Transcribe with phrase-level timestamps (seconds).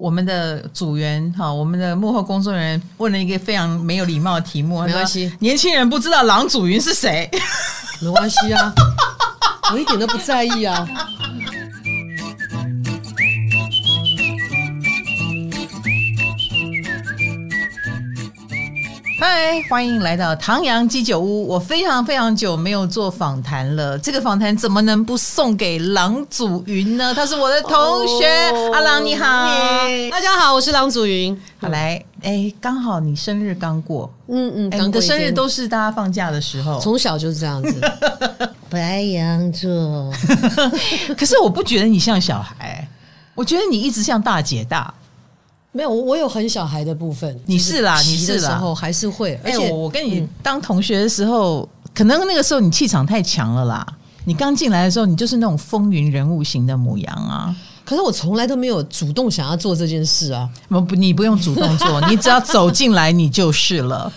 [0.00, 7.30] 我们的组员哈，我们的幕后工作人员问了一个非常没有礼貌的题目，没关系，年轻人不知道郎祖云是谁，
[8.00, 8.72] 没关系啊，
[9.70, 10.88] 我一点都不在意啊。
[19.20, 21.46] 嗨，欢迎来到唐阳鸡酒屋。
[21.46, 27.12] 我非常非常久没有做访谈了，这个访谈怎么能不送给郎祖云呢？
[27.14, 27.70] 他是我的同
[28.18, 29.26] 学，哦、阿郎你好，
[30.10, 31.38] 大家好，我是郎祖云。
[31.58, 37.78] 好来，哎，刚好你生日刚过，嗯嗯，你的生日都是大家放假的时候，从小就是这样子。
[38.70, 40.10] 白羊座，
[41.14, 42.88] 可是我不觉得你像小孩，
[43.34, 44.94] 我觉得你一直像大姐大。
[45.72, 47.38] 没有，我有很小孩的部分。
[47.46, 49.38] 你是啦，你是啦，时候还是会。
[49.44, 53.86] 而且我跟你当同学的时候，可能那个时候你气场太强了啦。
[54.24, 57.54] 你刚进来的时候，你就是那种风云人物型的母羊啊。
[57.84, 60.48] 可是我从来都没有主动想要做这件事啊。
[60.68, 64.12] 不，你不用主动做， 你只要走进来，你就是了。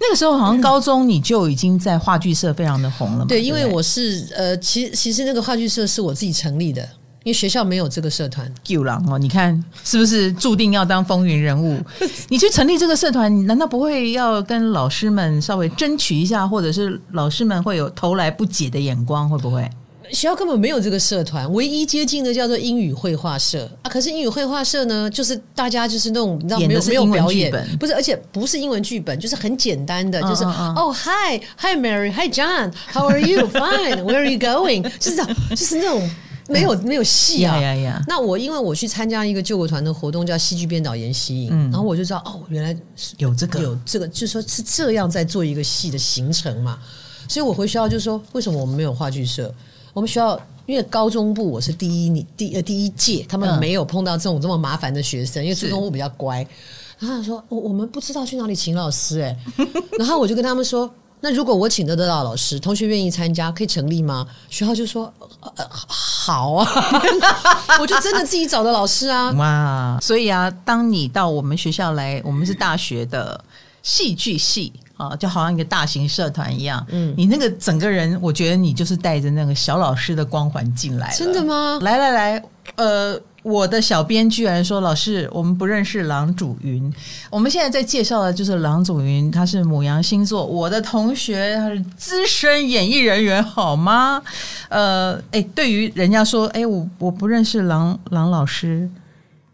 [0.00, 3.24] 那个时候好像高中你就已经在话剧社非常的红了嘛。
[3.26, 6.86] 对，因为我是呃，其实其实那个话剧社是我自己成立的。
[7.26, 9.18] 因为学校没有这个社团，救狼哦！
[9.18, 11.76] 你看是不是注定要当风云人物？
[12.30, 19.28] 你去成立这个社团，你难道不会要跟老师们稍微争取一下，或者是老师们会有投来不解的眼光？
[19.28, 19.68] 会不会？
[20.12, 23.90] 学校根本没有这个社团，唯一接近的叫做英语绘画社啊。
[23.90, 34.88] 可是英语绘画社呢，就是大家就是那种你知道没有没有表演，不是，而且不是英文剧本，就是很简单的，就是哦，Hi Hi Mary，Hi John，How are you？Fine，Where are you going？
[35.00, 35.16] 就是
[35.50, 36.08] 就是那种。
[36.48, 37.58] 没有没有戏啊！
[37.58, 42.76] 呀呀那我因为我去参加一个救国团的活动，叫戏剧编导研习营，嗯，然后我就知道哦，原来
[43.18, 46.78] 有这个有这个，就是说是这样在做一个戏的行程嘛。
[47.28, 49.52] 所以我回学校就说，为什么我们没有话剧社？
[49.92, 56.46] 我们学校因为高中部我是第一年第呃第一届，他们没有碰到这种这么麻烦的学生，因为初中部比较乖。
[56.98, 59.36] 然后他说我我们不知道去哪里请老师哎，
[59.98, 60.88] 然后我就跟他们说。
[61.20, 64.26] 那如果我请得得到老师，同学愿意参加，可以成立吗？
[64.48, 66.66] 学校就说、呃、好啊，
[67.80, 69.30] 我就真的自己找的老师啊。
[69.32, 73.42] 哇，所以啊，当你到我们学校来，我们是大学的
[73.82, 76.86] 戏剧系啊，就好像一个大型社团一样。
[76.90, 81.14] 嗯，你那个整个人，我觉得你就是带着那个小老师的光环进来。
[81.16, 81.78] 真的吗？
[81.82, 82.44] 来来来，
[82.76, 83.20] 呃。
[83.46, 86.92] 我的小编居然说：“老师，我们不认识郎祖云。
[87.30, 94.20] 我们现在在介绍的就是郎祖云，他是母羊星座，我的同学，他是资深演艺人员，好吗？
[94.68, 98.90] 呃，哎，对于人家说，哎，我我不认识郎郎老师。”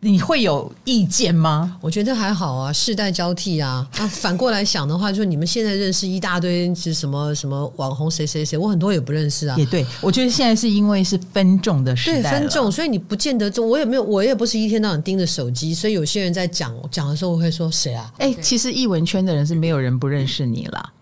[0.04, 1.78] 你会有意见吗？
[1.80, 3.88] 我觉得还好啊，世代交替啊。
[3.98, 9.56] 啊，反过来想的话，就是你们现在认识一大堆是什么什么网红谁谁谁，我很多也不认识啊。
[9.56, 18.12] 也对，我觉得现在是因为是分众的时代，对分众，所以你不见得就我也没有，我也不是一天到晚盯着手机，所以有些人在讲讲的时候，我会说谁啊？
[18.18, 20.92] 哎，其实艺文圈的人是没有人不认识你啦。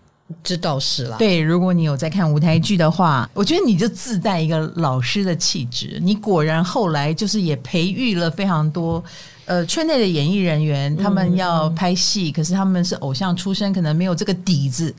[0.43, 1.17] 这倒是啦。
[1.17, 5.99] 对，如果你有在看舞台剧的话，我觉得你就自带一个老师的气质。
[6.01, 9.03] 你果然后来就是也培育了非常多
[9.45, 14.93] 呃圈内的演艺人员，他们要拍戏，可是他们是偶像出身，可能没有这个底子。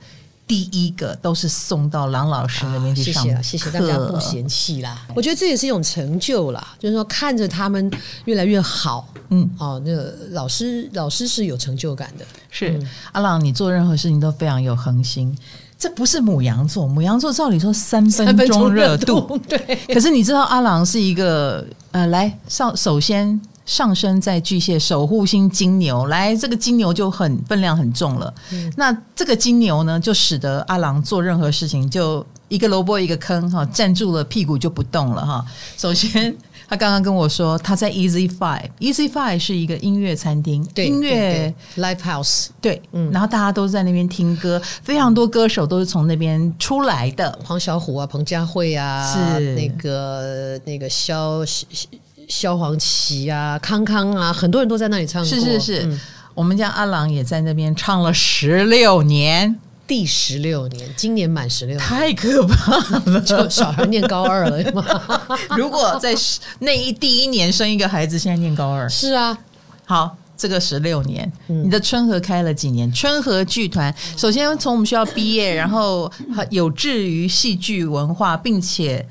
[0.46, 5.06] 第一个都是送到郎老师那边去谢谢，谢谢大家不嫌弃啦。
[5.14, 7.90] 我觉得这也是一种成就啦，就是说看着他们
[8.26, 12.24] 越来越好，嗯，哦，那个老师老师是有成就感的。
[12.50, 15.34] 是、嗯、阿郎，你做任何事情都非常有恒心，
[15.78, 19.78] 这不是母羊座，母羊座照理说三分钟热度，度，对。
[19.94, 23.40] 可是你知道阿郎是一个呃，来上首先。
[23.64, 28.32] 上升在巨蟹，守护星金牛，来这个金牛就很分量很重了。
[28.52, 35.44] 嗯、那这个金牛呢，就使得阿郎做任何事情就一个萝卜一个坑哈，站住了屁股就不动了哈。
[35.76, 36.36] 首先，
[36.68, 51.42] 他刚刚跟我说他在 Easy Five，Easy Five 是一个音乐餐厅，音乐 Live House，对，嗯，然后大家都在那边听歌，非常多歌手都是从那边出来的，黄小琥啊，彭佳慧啊，是那个那个萧。
[52.28, 55.28] 萧煌奇啊，康康啊，很多人都在那里唱过。
[55.28, 56.00] 是是是，嗯、
[56.34, 62.76] 我们家阿郎也在那边唱了十六年，第十六年，今年满十六年，太可怕
[63.10, 63.20] 了！
[63.20, 64.84] 就小孩念高二了嘛。
[65.56, 66.14] 如果在
[66.60, 69.36] 那一第一年生一个孩子，现在念高二，是啊。
[69.84, 72.90] 好，这个十六年，你的春和开了几年？
[72.92, 76.10] 春和剧团首先从我们学校毕业，然后
[76.50, 79.06] 有志于戏剧文化，并且。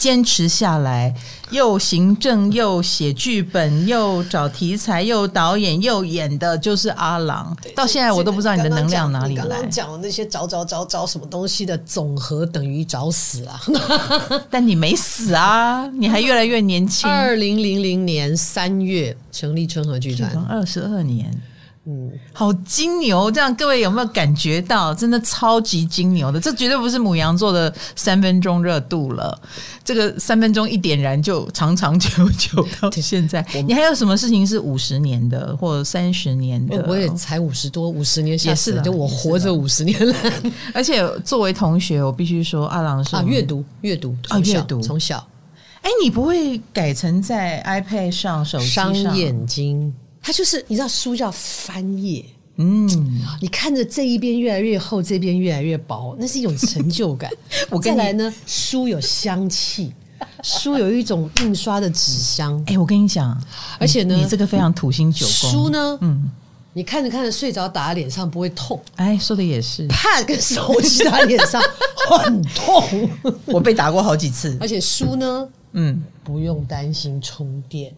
[0.00, 1.14] 坚持下来，
[1.50, 7.54] 又行政又写剧本，又找题材，又导演，又演的，就是阿郎。
[7.76, 9.44] 到现在我都不知道你的能量哪里来。
[9.46, 13.60] 刚刚讲的那些找找找找什么东西的总和等于找死啊！
[14.48, 17.06] 但你没死啊，你还越来越年轻。
[17.06, 21.30] 二零零零年三月成立春和剧团，二十二年。
[21.86, 24.94] 嗯，好金牛，这样各位有没有感觉到？
[24.94, 29.40] 真的超级金牛的，这绝对不是母羊座的三分钟热度了。
[29.82, 33.44] 这个三分钟一点燃就长长久久到 现在。
[33.66, 36.84] 你还有什么事情是五十年的或三十年的？
[36.86, 40.14] 我也才五十多，五十年也是的，就我活着五十年了。
[40.74, 45.26] 而且作为同学，我必须说，阿郎是啊，阅读阅读啊，阅读从小。
[45.80, 48.94] 哎，你不会改成在 iPad 上、手机上？
[48.94, 49.94] 伤眼睛。
[50.22, 52.24] 它就是你知道书叫翻页，
[52.56, 52.86] 嗯，
[53.40, 57.30] 你看着这一边越来越厚，这边越来越薄，那是一种成就感。
[57.70, 59.92] 我跟你再来呢，书有香气，
[60.42, 62.58] 书有一种印刷的纸香。
[62.66, 63.42] 哎、欸，我跟你讲，
[63.78, 65.50] 而且呢，你这个非常土星九宫。
[65.50, 66.28] 书呢，嗯，
[66.74, 68.78] 你看着看着睡着打在脸上不会痛。
[68.96, 71.62] 哎，说的也是，Pad 跟手机打脸上
[72.10, 73.10] 很痛，
[73.46, 74.54] 我被打过好几次。
[74.60, 77.90] 而且书呢，嗯，不用担心充电。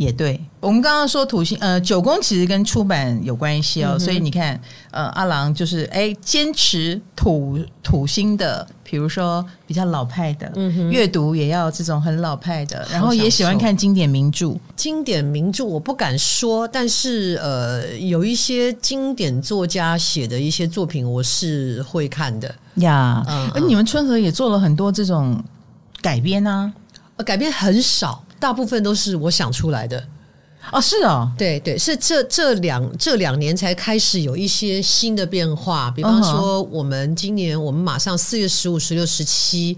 [0.00, 4.58] 也对，我们刚刚说土星呃九宫其实跟出版有关系哦，嗯、所以你看
[4.90, 10.50] 呃阿郎就是哎坚持土土星的，比如说比较老派的，
[10.90, 14.56] 阅读也要这种很老派的，然后也喜欢看经典名著。
[14.74, 23.22] 经典名著我不敢说，但是呃有一些经典作家写的一些作品我是会看的呀。
[23.28, 25.44] 嗯，而你们春和也做了很多这种
[26.00, 26.72] 改编啊，
[27.16, 28.24] 呃、改编很少。
[28.40, 30.02] 大部分都是我想出来的
[30.72, 35.90] 哦，是哦，对对，是这这两这两年才开始有一些新的变化。
[35.90, 39.76] 比方说，我们今年我们马上四月十五、十六、十七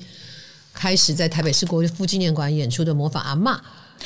[0.73, 3.55] 开始在台北市国父纪念馆演出的《模仿阿嬷》，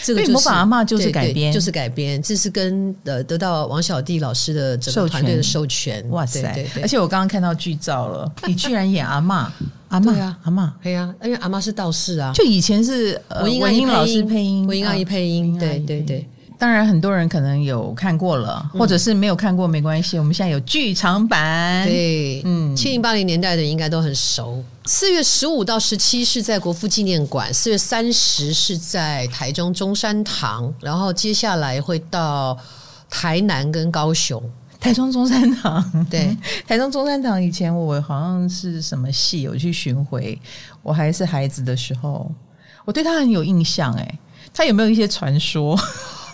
[0.03, 2.21] 这个、就是、模仿阿嬷就是改编，就是改编。
[2.23, 6.05] 这是跟呃得到王小弟老师的整个团队的授权。
[6.11, 6.41] 哇塞！
[6.55, 9.47] 对对对，而且我刚刚看到剧照了， 你居然演阿嬷。
[9.89, 12.33] 阿嬷啊，阿嬷，对呀，因为阿嬷是道士啊。
[12.35, 16.27] 就以前是文英老师配音，文英阿姨配音，对对对。
[16.59, 20.19] 当然，很多人可能有看过了，或者是没有看过，没关系。
[20.19, 24.65] 我们现在有剧场版，对，嗯，七零八零年代的应该都很熟。
[24.87, 32.57] 四月十五到十七是在国父纪念馆，四月三十是在台中中山堂，然后接下来会到
[33.11, 34.43] 台南跟高雄。
[34.79, 36.37] 台中中山堂，对，
[36.67, 40.39] 台中中山堂以前我好像是什么戏，有去巡回，
[40.83, 42.31] 我还是孩子的时候，
[42.85, 43.93] 我对他很有印象。
[43.95, 44.19] 哎，
[44.55, 45.77] 他有没有一些传说？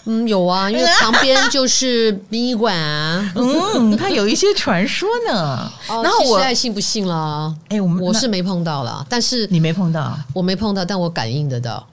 [0.05, 3.33] 嗯，有啊，因为旁边就是殡仪馆啊。
[3.37, 5.71] 嗯，他有一些传说呢。
[5.89, 7.55] 然后我爱信不信了？
[7.69, 11.87] 哎，我们我是没碰到了，但是你没碰到，我没碰到，但我感应得到。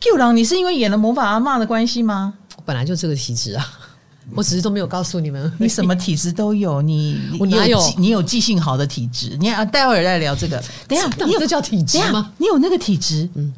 [0.00, 2.34] Q 郎，你是因为演了魔法阿妈的关系吗？
[2.56, 3.66] 我本来就这个体质啊。
[4.34, 9.36] 我只是都没有告诉你们，你什么体质都有，你我哪有你有记性好的体质？
[9.38, 10.56] 你啊，待会儿再聊这个。
[10.88, 12.32] 等一下， 你有这叫体质吗？
[12.38, 13.28] 你有那个体质？
[13.34, 13.52] 嗯，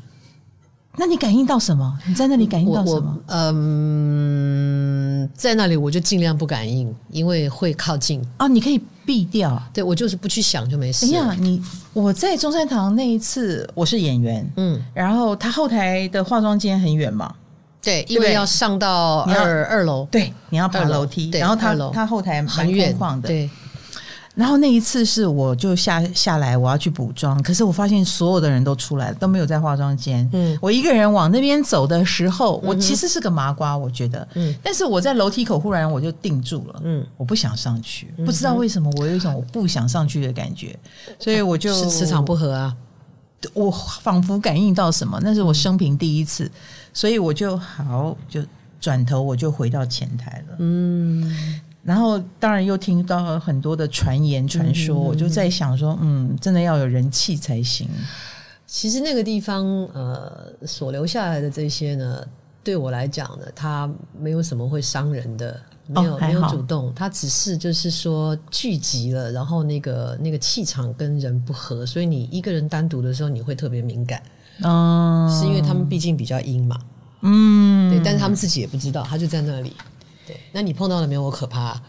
[0.97, 1.99] 那你感应到什么？
[2.07, 3.19] 你在那里感应到什么？
[3.29, 8.49] 嗯，在那里我就尽量不感应，因为会靠近啊。
[8.49, 11.07] 你可以避掉，对我就是不去想就没事。
[11.07, 11.63] 等一下，你
[11.93, 17.33] 我在中山堂那一次我是演员，嗯，然后他后台的化妆间很远嘛。
[17.83, 23.49] 对，因为要上到二二楼，对，你要爬楼梯，然后他他后台蛮空旷的，对。
[24.37, 30.29] 然后那一次是我就下下来，我要去补妆，可是我发现所有的人都出来了，都没有在化妆间。
[30.33, 40.79] 嗯，我一个人往那边走的时候，我其实是个麻瓜，我觉得，嗯，但是我在楼梯口忽然我就定住了，嗯，我不想上去，不知道为什么，我有一种我不想上去的感觉，
[41.19, 42.77] 所以我就是磁场不合啊。
[43.53, 46.51] 我仿佛感应到什么，那是我生平第一次，
[46.93, 48.43] 所以我就好就
[48.81, 50.57] 转头我就回到前台了。
[50.59, 57.89] 嗯，然后当然又听到了很多的传言传说，嗯、我就在想说，嗯，真的要有人气才行。
[58.67, 59.65] 其实那个地方，
[59.95, 62.27] 呃，所留下来的这些呢，
[62.65, 63.89] 对我来讲呢，它
[64.19, 65.59] 没有什么会伤人的。
[65.89, 74.21] 没有没有主动，它只是就是说聚集了，然后那个那个气场跟人不合，所以你一个人单独的时候你会特别敏感。
[74.65, 76.77] 嗯，是因为他们毕竟比较阴嘛。
[77.21, 79.77] 嗯，对，但是他们自己也不知道，他就在那里。
[80.27, 81.23] 对，那你碰到了没有？
[81.23, 81.81] 我可怕。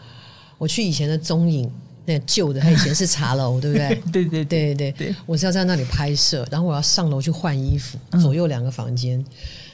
[0.56, 1.70] 我去以前的中影，
[2.04, 4.02] 那旧的，它以前是茶楼， 对不对？
[4.12, 5.14] 对对对对对。
[5.26, 9.24] 我是要在那里拍摄，然后我要上楼去换衣服，左右两个房间。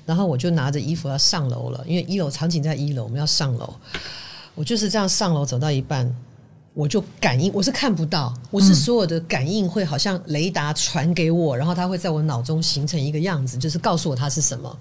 [0.07, 3.73] 然后我就拿着衣服要上楼了，因为一楼场景在一楼，我们要上楼。
[4.55, 6.15] 我就是这样上楼走到一半，
[6.75, 14.79] 我就感应，我是看不到，我是所有的感应会好像雷达传给我，然后它会在我脑中形成一个样子，就是告诉我它是什么，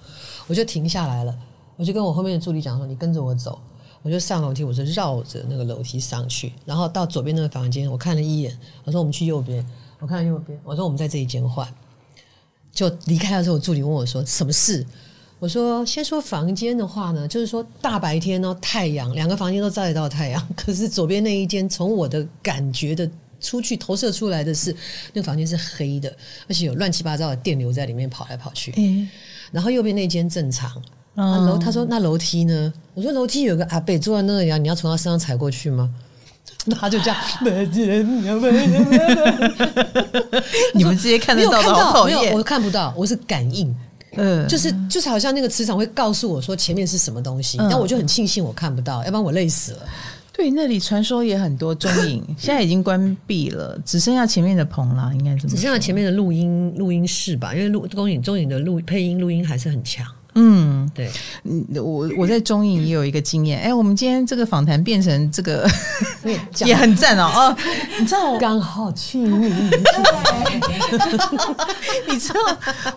[0.47, 1.33] 我就停下来了，
[1.77, 3.61] 我就跟我后面的助理讲说：“你跟着我走。”
[4.03, 9.65] 我就上楼梯，我是绕着那个楼梯上去，然后到左边那个房间，我看了一眼，我说：“我们去右边。”
[9.99, 11.65] 我看了右边，我说：“我们在这一间换。”
[12.73, 14.85] 就离开的时候，助理问我说：“什么事？”
[15.39, 20.47] 我说：“先说房间的话呢，就是说大白天哦，太阳，两个房间都照得到太阳。
[20.55, 24.75] 可是左边那一间，从我的感觉的出去投射出来的是，
[25.13, 26.13] 那个房间是黑的，
[26.49, 28.73] 而且有乱七八糟的电流在里面跑来跑去。
[28.75, 29.09] 嗯，
[29.51, 30.81] 然后右边那间正常。
[31.15, 32.73] 嗯，楼他说那楼梯呢？
[32.93, 35.89] 我说楼梯有个阿伯坐在那里，你要从他身上踩过去吗？
[36.65, 37.17] 那他就这样，
[40.73, 43.75] 你们直接看得到的，没有，我看不到，我是感应。
[44.15, 49.79] 嗯，就是就是好像那个磁场会告诉我说前面是什么东西，但我就很庆幸我看不到，要不然我累死了。
[50.31, 60.05] 对，那里传说也很多，踪影 现在已经关闭了，只剩下前面的棚了，应该怎么说，只剩下前面的录音录音室吧，因为录踪影中影的录配音录音还是很强。
[60.35, 61.11] 嗯，对，
[61.43, 63.59] 嗯，我我在中影也有一个经验。
[63.59, 65.69] 哎，我们今天这个访谈变成这个
[66.65, 67.31] 也很赞哦。
[67.35, 67.55] 哦，
[67.99, 69.47] 你知道我，刚好去你，
[72.09, 72.39] 你知道，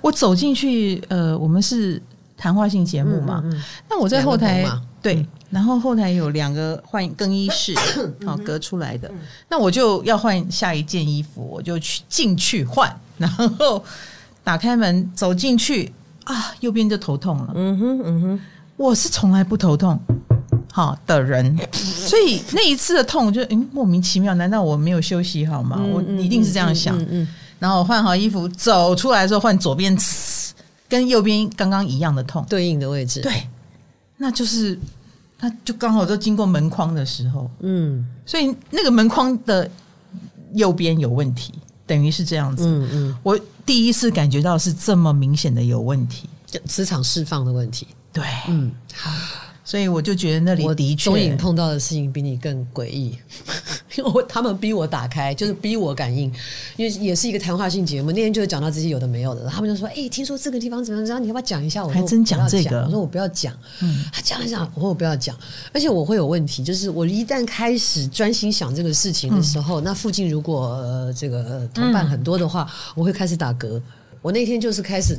[0.01, 2.01] 我走进去，呃，我们是
[2.37, 3.43] 谈话性节目嘛？
[3.89, 4.67] 那我在后台，
[5.03, 7.75] 对，然后后台有两个换更衣室，
[8.25, 9.11] 好隔出来的。
[9.49, 13.83] 那我就要换下一件衣服，我就去进去换，然后
[14.43, 15.93] 打开门走进去。
[16.27, 17.53] 啊，右边就头痛了。
[17.55, 18.41] 嗯哼，嗯哼，
[18.77, 19.99] 我是从来不头痛
[20.73, 24.35] 好的人， 所以那一次的痛我就嗯莫名其妙。
[24.35, 25.77] 难道我没有休息好吗？
[25.81, 26.99] 嗯、我一定是这样想。
[26.99, 27.29] 嗯嗯嗯、
[27.59, 29.97] 然后我换好衣服走出来的时候，换左边，
[30.89, 33.21] 跟右边刚刚一样的痛，对应的位置。
[33.21, 33.49] 对，
[34.17, 34.79] 那就是
[35.41, 37.49] 那就刚好都经过门框的时候。
[37.61, 39.71] 嗯，所以那个门框的
[40.55, 41.55] 右边有问题。
[41.87, 46.29] 等于是这样子，嗯嗯，我第一次感觉到是这么明显的有问题，
[46.67, 49.11] 磁场释放的问题，对，嗯，好。
[49.67, 53.19] 所以我就觉得那里我的确，中影碰到的事情比你更诡异，
[53.99, 56.33] 因为我他们逼我打开，就是逼我感应，
[56.77, 58.13] 因为也是一个谈话性节目。
[58.13, 61.21] 那天就是讲到这些有的没有的，他们就说：“哎、欸，听说这个地方怎么样？
[61.21, 63.53] 你要不要讲一下？”我说还真讲这个，我说我不要讲。
[63.81, 65.37] 嗯，他讲一讲，我说我不要讲。
[65.73, 73.83] 而且我会有问题，就是我一旦开始专心想这个事情的时候，嗯、那附近如果、呃、这个同伴很多的话，嗯、我会开始打嗝。
[74.23, 75.19] 我那天就是开始。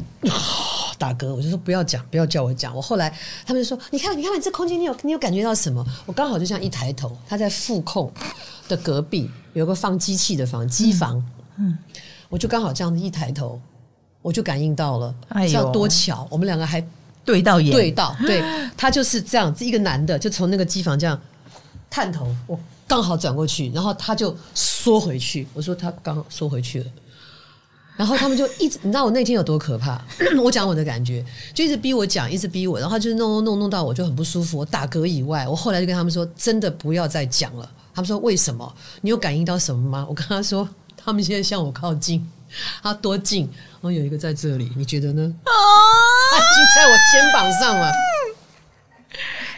[0.99, 2.75] 打嗝，我就说不要讲，不要叫我讲。
[2.75, 8.11] 我后来他们就说：“你看，你看，你这空间，你有你有感觉到什么？”我刚好就这样一抬头，他在副控
[8.67, 11.23] 的隔壁有个放机器的房机房，
[11.57, 11.77] 嗯，嗯
[12.29, 13.61] 我就刚好这样子一抬头，
[14.23, 16.27] 我就感应到了，哎呦，多巧！
[16.31, 16.83] 我们两个还
[17.23, 18.41] 对到眼，对到，对，
[18.75, 21.21] 他就是这样子，一个男的就从那个机房这样
[21.91, 25.47] 探头，我刚好转过去，然后他就缩回去。
[25.53, 26.91] 我说他刚好缩回去了。
[27.97, 29.99] 然后他们就一直，你知道我那天有多可怕？
[30.41, 34.59] 我讲我的感觉，就一直逼我讲，一直逼我，然后就弄弄弄弄到我就很不舒服。
[34.59, 37.69] 我打嗝以外，我后来就跟他们说，真的不要再讲了。
[37.95, 38.71] 他们说为什么？
[39.01, 40.05] 你有感应到什么吗？
[40.09, 42.23] 我跟他说，他们现在向我靠近，
[42.83, 43.49] 他多近？
[43.81, 45.21] 我有一个在这里，你觉得呢？
[45.43, 45.51] 啊，
[46.37, 47.91] 就在我肩膀上了。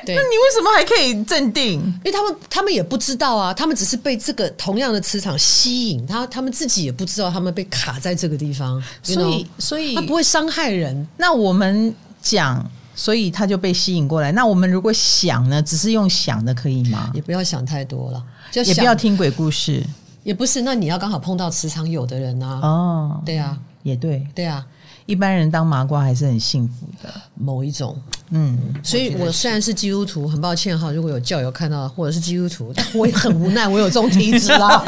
[0.06, 1.74] 对那你为什么还可以镇定？
[1.80, 11.08] 因为他们他们也不知道啊，他们只是被这个同样的磁场吸引，他他们自己也不知道他们被卡在这个地方，所以所以他不会伤害人。
[11.18, 12.66] 那我们讲，
[12.96, 14.32] 所以他就被吸引过来。
[14.32, 17.12] 那我们如果想呢，只是用想的可以吗？
[17.14, 19.84] 也不要想太多了，就也不要听鬼故事，
[20.24, 20.62] 也不是。
[20.62, 22.60] 那你要刚好碰到磁场有的人啊。
[22.62, 24.66] 哦，对啊，也对，对啊。
[25.06, 28.00] 一般人当麻瓜还是很幸福的，某一种，
[28.32, 34.80] 嗯，所以我虽然是基督徒，很抱歉哈，如果有教友看到或者是基督徒，但我也很无奈，我有这种体质啦，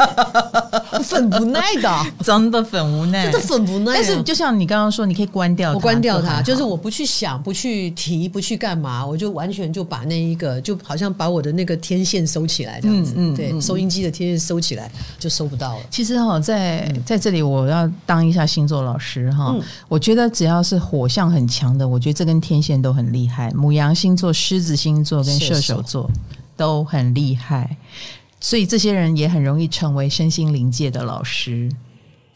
[1.10, 3.94] 很无奈的，真的很无奈，真的很无奈。
[3.96, 15.84] 但是就像你刚刚说，你可以关掉，我关掉它，就是我不去想，不去提，不去干嘛，我就完全就把那一个，就好像把我的那个天线收起来这样子，嗯，对，收音机的天线收起来就收不到了。
[15.90, 19.56] 其实哈，在在这里我要当一下星座老师哈，
[19.90, 20.12] 我觉得。
[20.12, 23.31] 觉得只要是火象很强的，我觉得这根天线都很厉害。
[23.56, 26.10] 牡羊星座、狮子星座跟射手座
[26.58, 27.78] 都很厉害，
[28.40, 31.72] 所以这些人也很容易成为身心灵界的老师，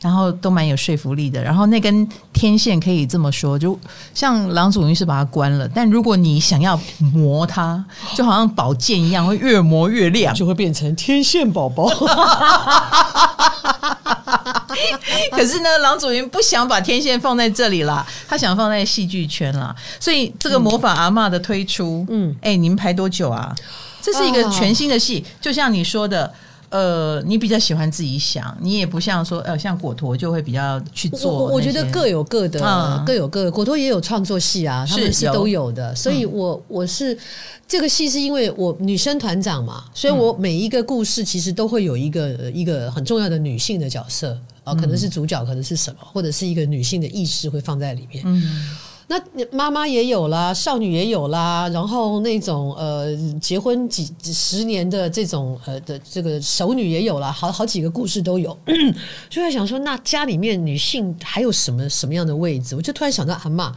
[0.02, 1.44] 然后都蛮有说服力的。
[1.44, 3.80] 然后那根天线可以这么说，就
[4.14, 6.80] 像郎祖云是把它关了，但如果你想要
[7.14, 7.84] 磨它，
[8.16, 11.90] 就好像宝剑一样，会越磨越亮，就会变成天线宝宝。
[15.32, 19.76] 可是呢，郎祖云不想把天线放在这里啦，他想放在戏剧圈啦。
[20.00, 23.56] 所以这个魔法阿嬷的推出，嗯，哎、欸，你们排多久啊？
[24.02, 26.32] 这是一个全新的戏，就像你说的，
[26.70, 31.32] 呃，你比较喜欢自己想，你也不像说呃，像果陀就会比较去做。
[31.32, 33.52] 我我觉得各有各的，嗯、各有各的。
[33.52, 35.90] 果陀也有创作戏啊，他们是都有的。
[35.90, 37.18] 有所以我，我我是
[37.68, 44.38] 这个戏是因为我女生团长嘛，所以我每一个故事其实都会有一个一个很重要的女性的角色
[44.74, 48.24] 可能是主角，可能是什么，或者是一个女性的意识会放在里面。
[48.26, 48.76] 嗯。
[49.08, 58.58] 那妈妈也有啦，少女也有啦，然后那种呃结婚几几十年的这种呃的这个熟女也有啦，好好几个故事都有，
[59.30, 62.76] 就在想说，那家里面女性还有什么什么样的位置？
[62.76, 63.72] 我就突然想到阿嬷。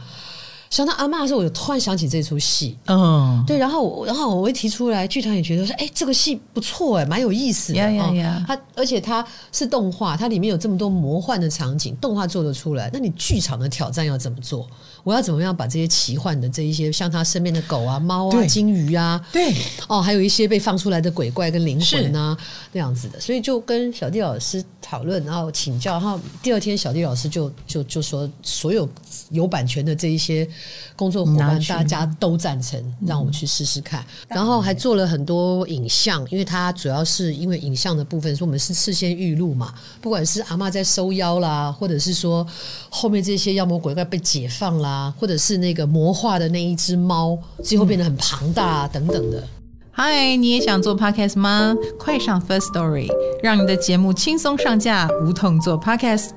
[0.69, 2.77] 想到阿嬷的时候，我就突然想起这出戏。
[2.85, 7.79] 嗯，对，然后然后我一提出来，剧团也觉得说，哎，这个戏不错，哎，蛮有意思的。
[7.79, 8.45] 呀呀呀！
[8.47, 12.89] 它而且它是动画，它里面有这么多魔幻的场景，动画做得出来。
[12.93, 14.67] 那你剧场的挑战要怎么做？
[15.03, 19.53] 我要怎么样把这些奇幻的这一些，像他身边的狗啊、猫啊、金鱼啊，对，
[19.87, 22.37] 哦，还有一些被放出来的鬼怪跟灵魂啊，
[22.71, 23.19] 那样子的。
[23.19, 28.87] 所以就跟小弟老师讨论，然后请教，然后第二天小弟老师就就就说，所有
[29.29, 30.47] 有版权的这一些。
[30.95, 32.77] 工作伙伴大家都赞成，
[33.07, 42.45] 让我们去试试看，然后还做了很多影像，因为它主要是因为影像的部分，说我们是事先预录嘛，不管是阿嬷在收妖啦，或者是说
[42.89, 44.88] 后面这些妖魔鬼怪被解放啦，
[45.19, 49.43] 或者是那个魔化的那一只猫最后变得很庞大啊，等等的。
[49.91, 51.75] 嗨，你也想做 Podcast 吗？
[51.97, 53.07] 快上 First Story，
[53.43, 56.29] 让你的节目轻松上架，无痛做 Podcast。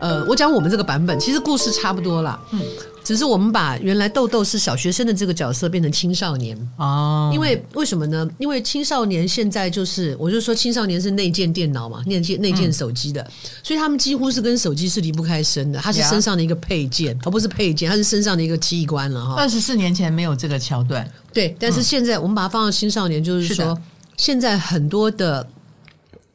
[0.00, 2.40] 呃，我讲我们这个版本，其实故事差不多啦。
[2.52, 2.60] 嗯，
[3.02, 7.30] 只是我们把原来豆豆是小学生的这个角色变成青少年哦。
[7.32, 8.28] 因为为什么呢？
[8.38, 13.30] 因为青少年现在就是，我就说青少年是内建电脑嘛，内建内建手机的，嗯、
[13.62, 15.80] 所以他们几乎是跟手机是离不开身的。
[15.80, 19.34] 它是身上的一个配件，而不是配件，它是身上的一个器官了哈。
[19.36, 23.82] 二十四年前没有这个桥段，对，但是现在我们把它放到青少年，就是说是
[24.16, 25.46] 现在很多的。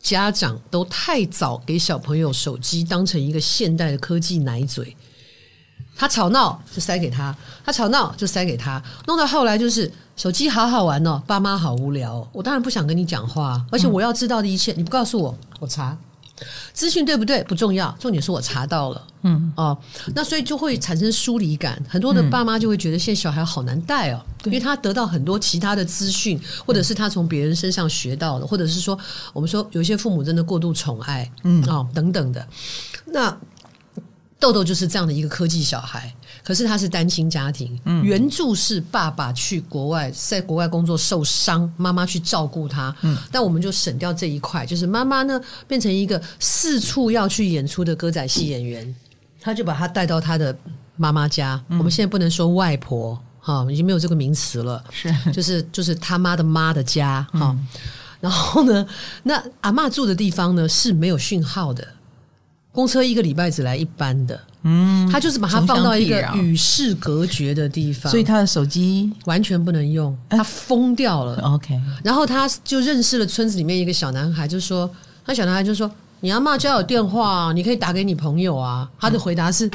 [0.06, 4.96] 家长都太早给小朋友手机当成一个现代的科技奶嘴，
[5.96, 7.36] 他吵闹就塞给他，
[7.66, 15.98] 他吵闹就塞给他，弄到后来就是手机好好玩哦，爸妈好无聊，我当然不想跟你讲话，而且我要知道的一切你不告诉我，我查。
[16.74, 19.54] 资讯对不对不重要，重点是我查到了，嗯。
[19.56, 19.78] 哦，
[20.14, 29.00] 那所以就会产生疏离感，很多的爸妈就会觉得现在小孩好难带哦，嗯、因为他得到很多其他的资讯，或者是他从别人身上学到的，或者是说
[29.32, 31.64] 我们说有些父母真的过度宠爱，嗯。
[31.70, 32.46] 哦等等的，
[33.06, 33.38] 那
[34.40, 36.14] 豆豆就是这样的一个科技小孩。
[36.44, 42.96] 可是他是单亲家庭，嗯、原著是爸爸去国外，在国外工作受伤，妈妈去照顾他。
[43.02, 48.96] 嗯，但我们就省掉这一块，就是妈妈呢变成一个四处要去演出的歌仔戏演员，
[49.42, 50.56] 他就把他带到他的
[50.98, 51.60] 妈妈家。
[51.70, 57.56] 嗯、我们现在不能说外婆哈，已经没有这个名词了，是就是就是他妈的妈的家哈。
[57.58, 57.68] 嗯、
[58.20, 58.86] 然后呢，
[59.24, 61.88] 那阿嬷住的地方呢是没有讯号的，
[62.76, 64.40] 公车一个礼拜只来一班的。
[64.68, 71.40] 嗯，他就是把它放到一个与世隔绝的地方，所以他的手机完全不能用，他疯掉了。
[71.44, 74.90] OK，然后他就认识了村子里面一个小男孩，就说
[75.28, 75.90] ：“那小男孩就说，
[76.22, 79.70] 你阿妈家有电话，你可以打给你朋友啊。”他的回答是：“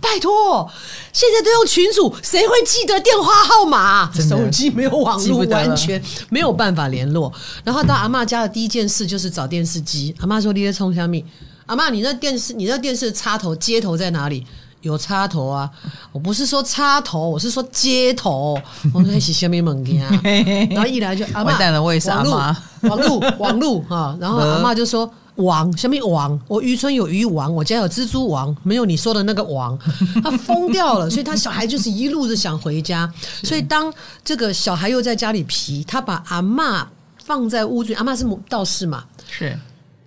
[0.00, 0.70] 拜托，
[1.12, 4.08] 现在都用群主，谁会记得电话号码？
[4.12, 7.32] 手机没有网络，完全没有办法联络。”
[7.64, 10.14] 然后到阿妈家的第一件事就是找电视机。
[10.20, 11.24] 阿妈说：“你在冲虾米？”
[11.66, 14.46] 阿妈，你那电视，你那电视插头接头在哪里？
[14.82, 15.70] 有插头啊！
[16.10, 18.60] 我不是说插头，我是说接头。
[18.92, 20.20] 我说是虾米物件啊？
[20.74, 22.52] 然后一来就阿妈，完蛋了，我也是阿嬷，
[22.88, 24.16] 网路网路哈。
[24.20, 26.36] 然后阿妈就说网下面网？
[26.48, 29.78] 我渔村有渔网，我家有蜘蛛网，没有你说的那个网。
[30.20, 33.08] 他疯掉了，所以他小孩就是一路的想回家。
[33.44, 33.92] 所以当
[34.24, 36.88] 这个小孩又在家里皮，他把阿妈
[37.24, 39.04] 放在屋子里，阿妈是道士嘛？
[39.30, 39.56] 是。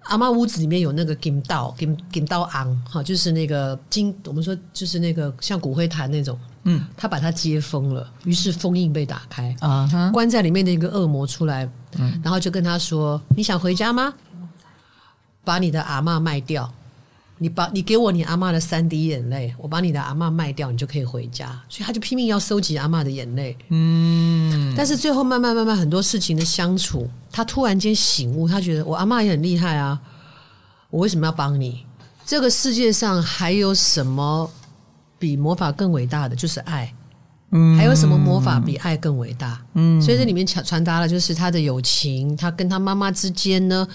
[0.05, 9.55] 阿妈屋子里面有那个金刀金金刀昂哈，就是那个金，我们说就是那个像骨灰坛那种，嗯，他把它接封了，于是封印被打开。
[9.59, 14.13] 啊，关在里面的一个恶魔出来，嗯，然后就跟他说：“你想回家吗？
[15.43, 16.71] 把你的阿妈卖掉。”
[17.37, 21.47] 你把你给我你阿嬷的三滴眼泪，我把你的阿嬷卖掉，你就可以回家。
[21.67, 23.57] 所以他就拼命要收集阿嬷的眼泪。
[23.69, 29.99] 嗯，但是最后慢慢慢慢很多事情的相处，他突然间醒悟，他觉得我阿嬷也很厉害啊，
[30.89, 31.85] 我为什么要帮你？
[32.25, 34.49] 这个世界上还有什么
[35.19, 36.35] 比魔法更伟大的？
[36.35, 36.93] 就是爱。
[37.77, 39.61] 还有什么魔法比爱更伟大？
[39.73, 43.87] 嗯，所以这里面传传达了就是他的友情，他跟他妈妈之间呢，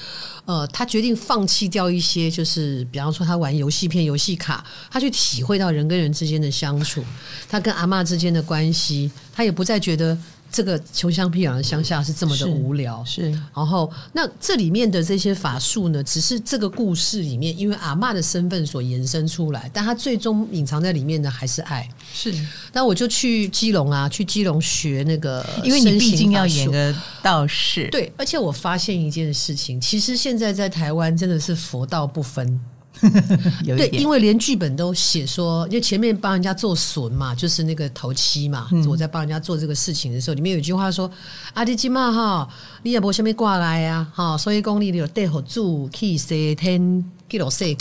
[0.45, 7.03] 呃，他决定放弃掉一些，就是比方说他玩游戏片、游戏卡，他去体会到人跟人之间的相处，
[7.49, 10.17] 他跟阿妈之间的关系，他也不再觉得
[10.51, 13.33] 这个穷乡僻壤的乡下是这么的无聊，是。
[13.33, 21.89] 是然后，那这里面的这些法术呢，只是这个故事里面因为阿嬷的身份所延伸出来，但他最终隐藏在里面的还是爱。
[22.13, 22.35] 是。
[22.73, 27.89] 那我就去基隆啊，去基隆学那个，因为你毕竟要演个道士。
[27.91, 32.61] 对，而且我发现一件事情，其实现在在台湾真的是佛道不分。
[33.65, 38.69] 对，因为连剧本都写说，因为前面帮人家做笋嘛，就是那个头七嘛。
[38.73, 41.11] 嗯、我在帮人家做这个事情的时候，里面有一句话说
[41.55, 42.49] ：“阿弟今嘛哈，
[42.83, 47.77] 你也不下面挂来呀，哈，所以功力有带好住，去西天，给老世界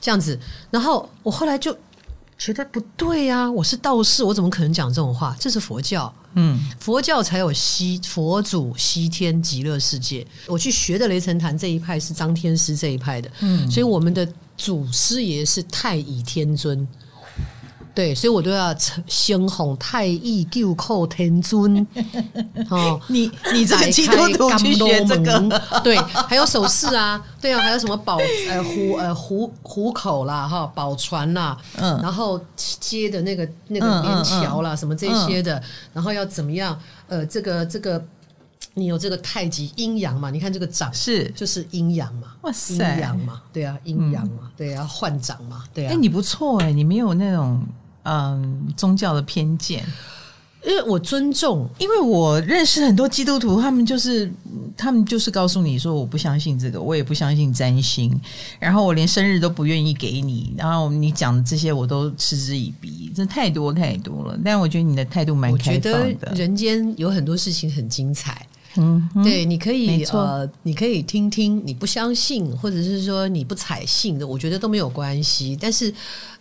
[0.00, 0.38] 这样子。”
[0.70, 1.76] 然后我后来就
[2.38, 5.36] 觉得不对呀、啊，我是道士，我怎么可能讲这种话？
[5.38, 10.26] 这是佛教，嗯，佛教才有西佛祖西天极乐世界。
[10.46, 14.26] 我去学的雷神坛这一派是张天师这一派的，嗯，所以我们的。
[14.60, 16.84] 祖师爷是太乙天尊，
[17.98, 18.72] 对，所以我都要
[19.08, 21.84] 先哄太乙救寇天尊。
[22.70, 35.60] 哦，你你这个基督徒去学这个，对，还有手势啊，对啊，还有什么宝呃虎呃虎虎口啦哈，宝船啦，嗯，然后接的那个那个连桥啦，什么这些的，
[35.92, 36.78] 然后要怎么样？
[37.08, 38.00] 呃，这个这个。
[38.74, 40.30] 你有这个太极阴阳嘛？
[40.30, 42.28] 你看这个掌是就是阴阳嘛？
[42.42, 43.42] 哇塞，阴阳嘛？
[43.52, 44.42] 对啊，阴阳嘛？
[44.42, 45.64] 嗯、对啊，换掌嘛？
[45.74, 45.88] 对啊。
[45.88, 47.60] 哎、欸，你不错哎、欸，你没有那种
[48.08, 49.84] 嗯宗教的偏见，
[50.64, 54.30] 因为我尊重，因为我认识很多基督徒，他们就是
[54.76, 58.18] 他们就是告诉你说我不相信这个，我也不相信占星，
[58.58, 64.38] 然后我连生日都不愿意给你，然后你讲的这些我都嗤之以鼻，这太多太多了。
[64.44, 68.46] 但我觉得你的态度蛮开放的，人间有很多事情很精彩。
[68.76, 75.58] 嗯，对，你可以呃，你可以听听，你不相信，或者是说你不采信的，我觉得都没有关系。
[75.60, 75.92] 但是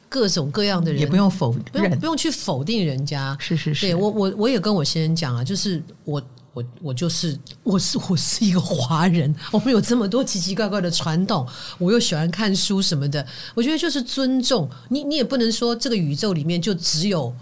[0.09, 3.35] 各种各样的人也不用否认，不用不用去否定人家。
[3.39, 6.21] 是是是，对我我我也跟我先生讲啊，就是我
[6.53, 11.45] 我我就是我是我是一个华人，我们有这么多奇奇怪怪的传统，
[11.77, 17.33] 我又喜欢看书什么的，我觉得就是尊重你，你也不能说这个宇宙里面就只有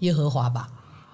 [0.00, 0.68] 耶和华吧。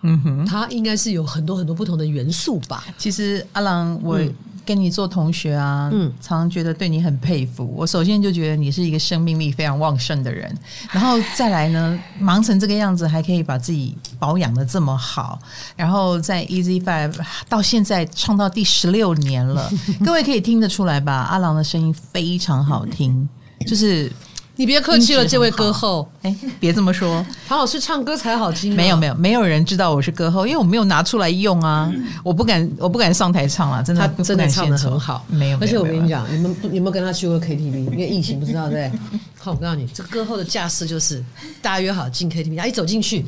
[0.07, 2.85] 嗯哼，他应该是有很多很多不同的元素吧。
[2.99, 4.21] 其实阿郎，我
[4.65, 7.73] 跟你做同学啊，嗯，常常觉得对你很佩服。
[7.77, 10.53] 我首先就觉得你是一个生命力非常旺盛的人，
[10.91, 15.39] 然后再来呢， 忙成这个样子，还可以把自己保养的这么好，
[15.77, 17.15] 然后在 Easy Five
[17.49, 19.71] 到现在唱到第十六年了，
[20.05, 21.13] 各位可以听得出来吧？
[21.31, 23.29] 阿郎的声音非常好听，
[23.67, 24.11] 就是。
[24.57, 28.73] 你别客气了，这位歌后，哎，别这么说，唐老师唱歌才好听。
[28.75, 31.91] 没有没有，没有人知道我是歌后，因为我没有拿出来用啊，
[32.23, 35.25] 我不敢，我不敢上台唱了，真的，他真的唱的很好。
[35.29, 37.91] 没有，而且我跟你讲，你们有没有跟他去过 KTV？
[37.91, 38.91] 因为疫情不知道对？
[39.41, 41.23] 好，我告诉你，这个歌后的架势就是，
[41.61, 43.27] 大家约好进 KTV，他一走进去，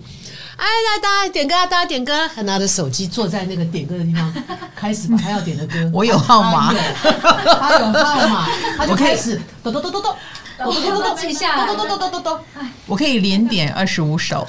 [0.56, 4.32] 哎，来大家点歌，大家点歌，他拿着手机坐在那个点歌的地方，
[4.76, 10.14] 开始把他要点的歌，我有号码，他有号码，他就开始咚咚咚咚咚。
[10.58, 12.38] 我都都都记下来，都都都都都都。
[12.86, 14.46] 我可以连点二十五首。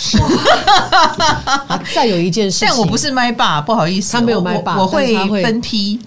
[1.93, 5.99] 再有一件事，但我不是麦霸，不好意思，他没有麦霸，我会分批。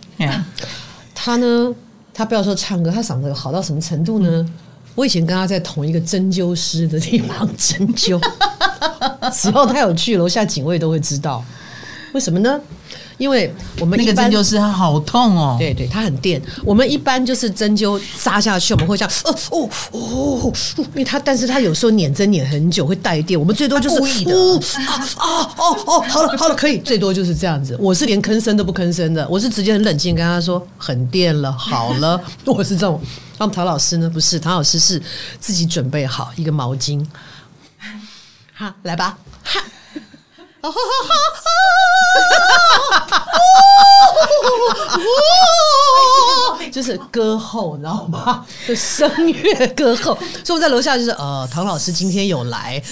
[1.15, 1.75] 他呢，
[2.15, 4.47] 他不要说唱歌，他嗓子好到什么程度呢？
[4.95, 8.21] 我以前跟他在同一个针灸师的地方针灸，
[9.33, 11.45] 只要他有去，楼下警卫都会知道。
[12.13, 12.61] 为什么呢？
[13.21, 16.41] 因为我们那个针灸师他好痛哦，对对，他很电。
[16.65, 24.35] 我们一般就是针灸扎下去，我们会这样，哦哦哦，因为他，但是他有时候捻针捻很久会带电，我们最多就是故意的，
[24.89, 27.77] 啊啊哦哦，好了好了，可以，最多就是这样子。
[27.79, 32.99] 我是连吭声都不吭声的，我是直接很冷静跟他说很电了，好了， 我是这种。
[33.37, 34.09] 那么陶老师呢？
[34.09, 35.01] 不是，陶老师是
[35.39, 37.05] 自己准备好一个毛巾，
[38.55, 39.61] 好，来吧，哈。
[40.63, 40.77] 哈哈
[41.09, 41.15] 哈！
[46.71, 48.45] 就是歌后，你知道吗？
[48.67, 52.81] 就声乐歌后，所以我在楼下就是呃，唐老师今天有来。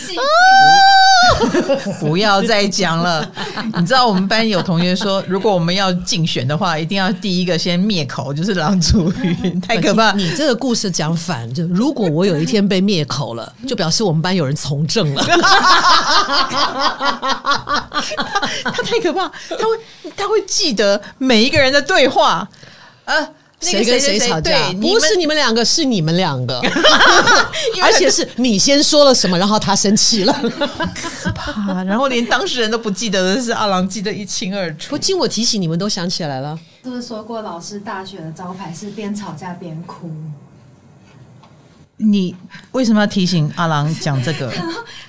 [2.00, 3.28] 不要再讲了。
[3.76, 10.12] 你知道我们班有同学说，如果我们要竞选的话，一定要第一个先灭口，就是郎祖筠，太可怕。
[10.18, 15.24] 你这个故事讲反，就如果我有一天被灭口了，就表示我们班有人从政了。
[18.64, 19.78] 他太可怕，他会
[20.16, 22.48] 他会记得每一个人的对话，
[23.04, 23.28] 呃。
[23.60, 24.72] 谁跟谁吵架？
[24.80, 26.60] 不是你们两个，是你们两个，
[27.82, 30.32] 而且是你先说了什么，然后他生气了，
[30.94, 31.82] 可怕。
[31.82, 34.90] 然后连当事人都不记得的是阿郎记得一清二楚。
[34.90, 36.56] 不经我提醒，你们都想起来了。
[36.84, 40.08] 是不是说过老师大学的招牌是边吵架边哭？
[41.98, 42.34] 你
[42.72, 44.50] 为什么要提醒阿郎讲这个？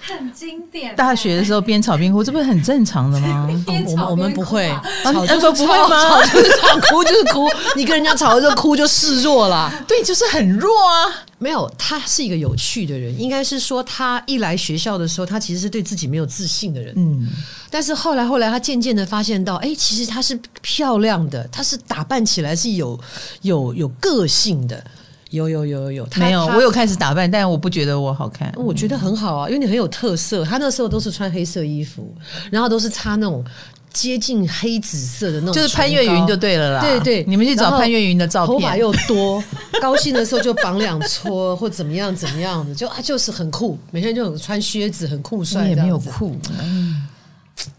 [0.01, 0.95] 很经典。
[0.95, 3.47] 大学的时候边吵边哭，这不是很正常的吗？
[3.67, 4.67] 我们我们不会，
[5.03, 6.01] 吵就是不会吗？
[6.09, 7.47] 吵就是吵，哭就是哭。
[7.75, 11.25] 你跟人家吵的时候哭就示弱啦， 对，就是很弱啊。
[11.37, 16.91] 没有，他是一个有趣的人，应该是说他一来学校的时候，他其实是对自己没有自信的人。
[16.97, 17.27] 嗯，
[17.69, 22.99] 但是后来后来，他渐渐的发现到，哎，其实他是漂亮的，他是打扮起来是有
[23.43, 24.83] 有有个性的。
[25.29, 28.51] 有有有有有，没有，我有开始打扮，但我不觉得我好看。
[28.55, 30.43] 我觉得很好啊，因为你很有特色。
[30.43, 32.11] 他那时候都是穿黑色衣服，
[32.51, 33.45] 然后都是擦那种
[33.93, 36.81] 接近黑紫色的那种，就是潘越云就对了啦。
[36.81, 39.43] 对对，你们去找潘越云的照片，头发又多，
[39.79, 46.35] 高兴的时候就绑两撮或怎么样怎么样的，就啊就是很酷，每天就穿靴子很酷帅，也没有酷。
[46.59, 47.07] 嗯，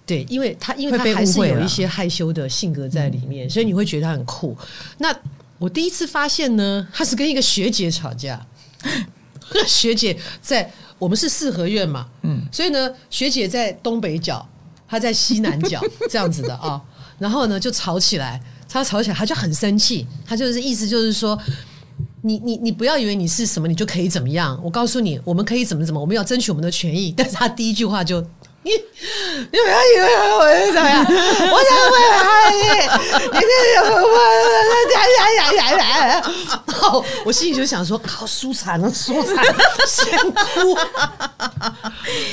[0.07, 4.57] 对，因为他因为他还是有一些害羞的性格在里面，所以你会觉得他很酷。
[4.99, 5.13] 那。
[5.61, 8.45] 我第一次发现呢，他是跟一个学姐吵架。
[9.69, 14.49] 学姐在我们是四合院嘛，嗯，所以呢，学姐在东北角，
[14.89, 16.81] 他在西南角， 这样子的啊、哦。
[17.19, 21.39] 然后呢，就吵起来，他吵起来，他就很生气，他就是意思就是说，
[22.23, 24.59] 你你你不要以为你是什么，你就可以怎么样。
[24.65, 27.13] 我告诉你，我们可以怎么怎么，我们要争取我们的权益。
[27.15, 28.27] 但是他第一句话就。
[28.63, 31.03] 你你不要以为我是怎样？
[31.03, 32.55] 我想问阿姨，
[33.33, 34.15] 你这什么？
[34.93, 36.33] 呀呀呀呀呀！
[36.83, 39.43] 哦，我心里就想说，靠，输惨了，输惨，
[39.87, 40.77] 先哭。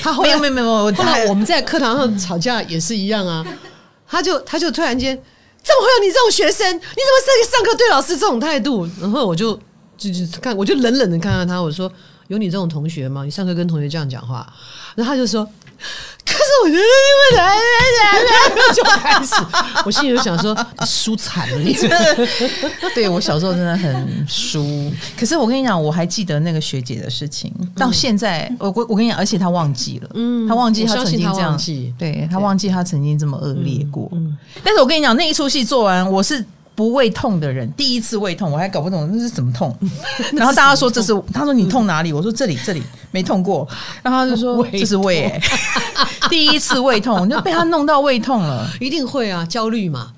[0.01, 3.45] 他后来没有没有没有，后来我们在课堂上吵架也是一样啊。
[4.05, 5.15] 他就他就突然间，
[5.63, 6.67] 怎么会有你这种学生？
[6.75, 8.85] 你怎么上上课对老师这种态度？
[8.99, 9.57] 然后我就
[9.97, 11.89] 就就看，我就冷冷的看看他，我说：
[12.27, 13.23] 有你这种同学吗？
[13.23, 14.45] 你上课跟同学这样讲话？
[14.93, 15.49] 然后他就说。
[16.25, 17.57] 可是我觉得你们来来
[18.23, 19.33] 来就开始，
[19.85, 22.27] 我心里就想说，输惨了，你真的。
[22.93, 24.91] 对，我小时候真的很输。
[25.17, 31.57] 可是我跟你讲，我还记得那个学姐的事情，到现在，我我我跟你讲，而且她忘记了，嗯，她忘记她曾经这样，
[31.97, 34.11] 对，她忘记她曾经这么恶劣过。
[34.63, 36.45] 但是我跟你讲，那一出戏做完，我是。
[36.77, 39.75] 不胃痛的人，第一次胃痛，我还搞不懂那是怎么痛。
[40.33, 42.13] 然后大家说这是，他说你痛哪里？
[42.13, 43.67] 我说这里这里没痛过。
[44.03, 45.41] 然后他就说 这是胃、欸，
[46.29, 50.11] 第一次胃痛就被他弄到胃痛了，一定会啊，焦虑嘛，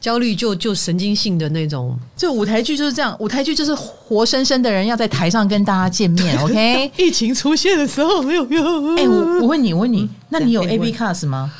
[0.00, 1.94] 焦虑就就神经性的那种。
[2.16, 6.42] 这舞台剧就是这样，舞台剧就是活生生的人要在台上跟大家见面。
[6.42, 8.96] OK，疫情出现的时候没有用。
[8.96, 11.52] 哎、欸，我我问你，我问你，那你有 AB cast 吗？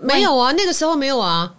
[0.00, 1.52] 没有啊，那个时候没有啊。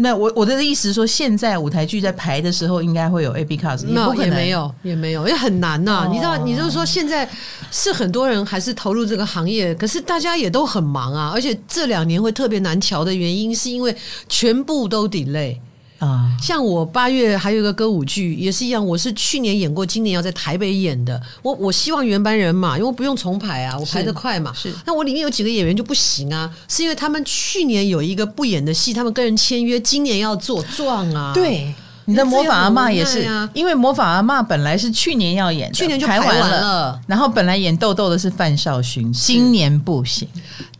[0.00, 6.06] 那我我的意思是说，现在舞台剧在排的时候，应该会有 AB cast，也不可能也没有，也没有，因为很难呐、啊。
[6.06, 7.28] 哦、你知道，你就是说，现在
[7.72, 11.32] 是很多人还是投入这个行业，可是大家也都很忙啊。
[11.34, 13.94] 而且这两年会特别难调的原因，是因为
[14.28, 15.56] 全部都 delay。
[15.98, 21.20] 啊，像我八月还有一个歌舞剧也是一样，我是去年演过，今年要在台北演的。
[21.42, 24.52] 我我希望原班人马，因为不用重排啊，我排得快嘛。
[24.54, 31.32] 是，那我里面有几个演员就不行啊，是因为他们去年有一个不演的戏，他们跟人签约，今年要做状啊。
[31.34, 31.74] 对。
[32.08, 40.26] 你的魔法阿嬷也是，因为魔法阿嬷本来是去年要演的，去年就排完了，然后本来演豆豆的是范少勋，今年不行，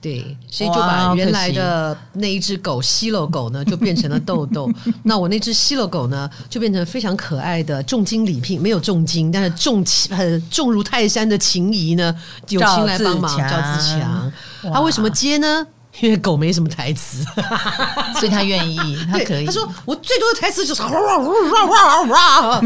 [0.00, 4.70] 对，所以就把原来的那一只狗西洛狗呢，就变成了豆豆。
[5.04, 12.14] 那我那只西洛狗呢，就变成非常可爱的重金礼聘，没有重金，但是重很重如泰山的情谊呢，
[12.48, 14.32] 友情来帮忙，赵自强，
[14.72, 15.66] 他为什么接呢？
[16.00, 17.24] 因为狗没什么台词，
[18.18, 19.46] 所以他愿意，他可以。
[19.46, 22.62] 他说：“我最多的台词就是哇哇哇哇哇哇！”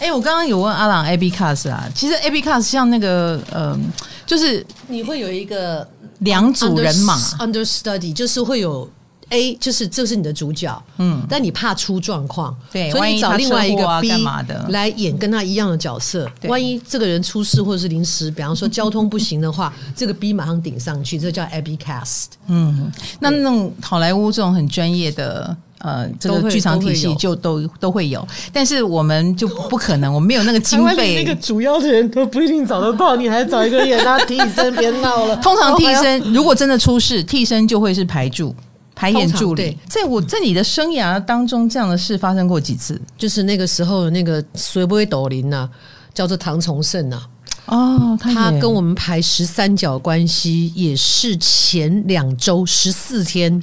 [0.00, 3.78] 哎，我刚刚有问阿朗 AB cast 啊，其实 AB cast 像那个，嗯、呃，
[4.26, 5.86] 就是你会有一个
[6.20, 8.88] 两组人马 understudy，就是会有。
[9.32, 14.10] A 就是这是你的主角，嗯，但你怕出状况，对，所以你找另外一个 B
[14.68, 16.30] 来演跟他一样的角色。
[16.44, 22.26] 万一这个人出事或者是临时，比方说交通不行的话， 这个 B 马上顶上去，这叫 Abby cast。
[22.48, 35.36] 嗯，那那种好莱坞这种很专业的呃这个剧场体系就都都会有，但是我们就不可能，我们没有那个经费，那个主要的人都不一定找得到，你还找一个演他替身，别闹了。
[35.40, 38.54] 通常替身如果真的出事，替身就会是排柱。
[39.02, 43.00] 排演助理，在我在你的生涯当中，这样的事发生过几次？
[43.18, 45.68] 就是那个时候，那个谁不会抖林呐，
[46.14, 47.20] 叫做唐崇盛呐。
[47.66, 53.60] 哦，他，他跟我们排十三角关系，也是前两周十四天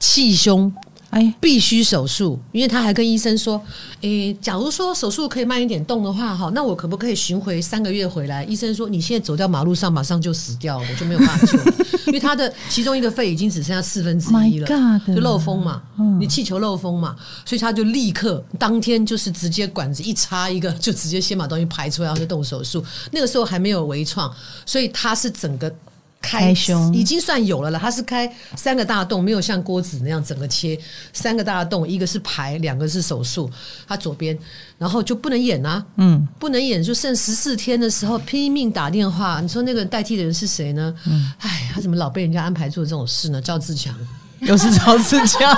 [0.00, 0.72] 气胸
[1.10, 3.60] 哎，必须手术，因为他还跟医生说，
[4.02, 8.44] 诶，假如说手术可以慢一点动的话，哈，那我可不可以巡回三个月回来？
[8.44, 11.74] 医生说，你现在走到马路上，马上就死掉了，我就没有办法救了，
[12.08, 15.82] 因为他的其中一个肺已经只剩下四分之一了 God，就漏风嘛，
[16.20, 17.16] 你气球漏风嘛，
[17.46, 22.84] 所以他就立刻当天就是直接管子一插一个， 就直接先把东西排出来，然后就动手术。
[23.12, 24.30] 那个时候还没有微创，
[24.66, 25.74] 所以他是整个。
[26.20, 30.78] 开胸已经算有了了，他是开三个大洞，没有像郭子那样整个切
[31.12, 33.48] 三个大洞，一个是排，两个是手术。
[33.86, 34.36] 他左边，
[34.76, 39.40] 然后就不能演啊，嗯，不能演，就剩十四天的时候拼命打电话。
[39.40, 40.94] 你说那个代替的人是谁呢？
[41.06, 43.40] 嗯，哎，他怎么老被人家安排做这种事呢？
[43.40, 43.94] 赵自强，
[44.40, 45.56] 又是赵自强，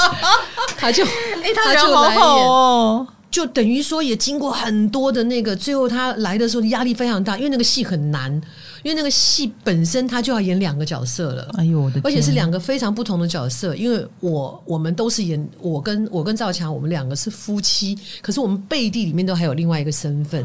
[0.76, 1.02] 他就
[1.42, 3.08] 哎，他人好好哦。
[3.30, 8.40] 就等于说，也经过很多的那个，最后他来的时候压力非常大，因为那个戏很难，
[8.82, 11.48] 因为那个戏本身他就要演两个角色了。
[11.58, 12.02] 哎呦我的天！
[12.04, 20.44] 而且是两个非常不同的角色，因为我我们都是演我跟我跟赵强，我们两个是夫妻，可是我们背地里面都还有另外一个身份，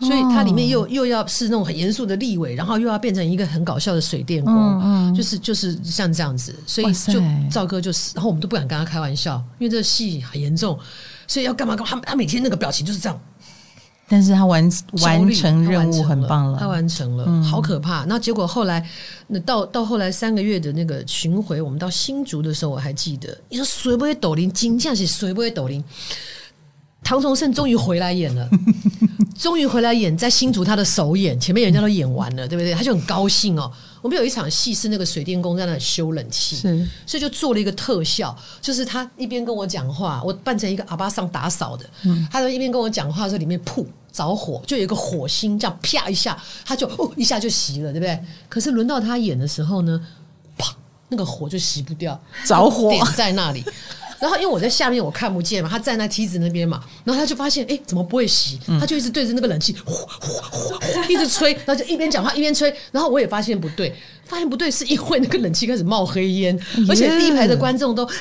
[0.00, 10.78] 所以它里面又又要是那种很严肃的立委，然后又要变成一个很搞笑的水电工，嗯嗯就是就是像这样子，所以就赵哥就是，然后我们都不敢跟他开玩笑，因为这个戏很严重。
[11.30, 12.00] 所以要干嘛干嘛？
[12.02, 13.20] 他他每天那个表情就是这样，
[14.08, 14.68] 但是他完
[15.02, 18.04] 完成任务很棒了，他完成了，嗯、好可怕。
[18.06, 18.84] 那结果后来，
[19.26, 24.50] 那到到后来三个月的那个巡回，我们到新竹的时候，我还记得，你说谁不会抖音？
[24.50, 25.84] 金匠是谁不会抖音？
[27.04, 28.48] 唐崇盛终于回来演了，
[29.38, 32.74] 终于回来演在新竹他的首演，前面人家都演完了，对不对？
[32.74, 33.70] 他就很高兴哦。
[34.00, 48.18] 我们有一场戏是那个水电工在那里修冷气，是，所以就做了一个特效，就是他一边跟我讲话，我扮成一个阿巴桑打扫的，嗯，他就一边跟我讲话的时候，里面噗着火，就有一个火星这样啪一下，他就哦一下就熄了，对不对？
[48.48, 50.00] 可是轮到他演的时候呢，
[50.56, 50.74] 啪，
[51.08, 53.64] 那个火就熄不掉，着火点在那里。
[54.20, 58.58] 然后因为我在下面我看不见嘛，他站在梯子那边嘛，然后他就发现哎怎么不会洗？
[58.80, 68.14] 他就一直对着那个冷气呼呼呼呼一直吹，然后就一边讲话一边吹，然后我也发现不对，发现不对是因为那个冷气开始冒黑烟，而且第一排的观众都哎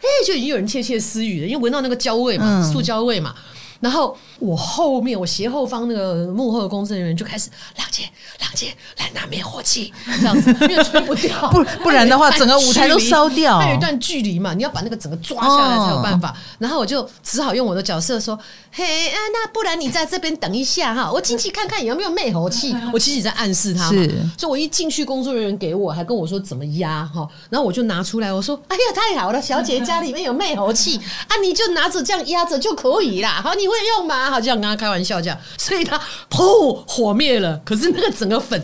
[0.00, 3.34] 哎就已经有人窃窃私语了，因为闻到那个焦味嘛，塑胶味嘛。
[3.80, 8.02] 然后我后面，我斜后方那个幕后的工作人员就开始，郎姐，
[8.40, 13.58] 郎姐，来拿灭火器，这样子，因为吹不掉， 不 不然的话，整个舞台都烧掉。
[13.58, 16.34] 还有一段距离嘛，你要把那个整个抓下来才有办法。
[16.58, 18.36] 然后我就只好用我的角色说，
[18.72, 22.74] 嘿啊，那不然你在这边等一下哈， 我进去看看有没有灭火器。
[22.92, 24.02] 我其实也在暗示他嘛，
[24.36, 33.40] 所以我一进去，工作人员给我还跟我说怎么压哈，然后我就拿出来，我说，哎呀，太好了，小姐家里面有灭火器啊，你就拿着这样压着就可以啦。
[33.40, 33.67] 好，你。
[33.68, 34.30] 我也用嘛？
[34.30, 36.00] 好，这样跟他开玩笑这样， 所以他
[36.30, 38.62] 噗火灭了，可是那个整个粉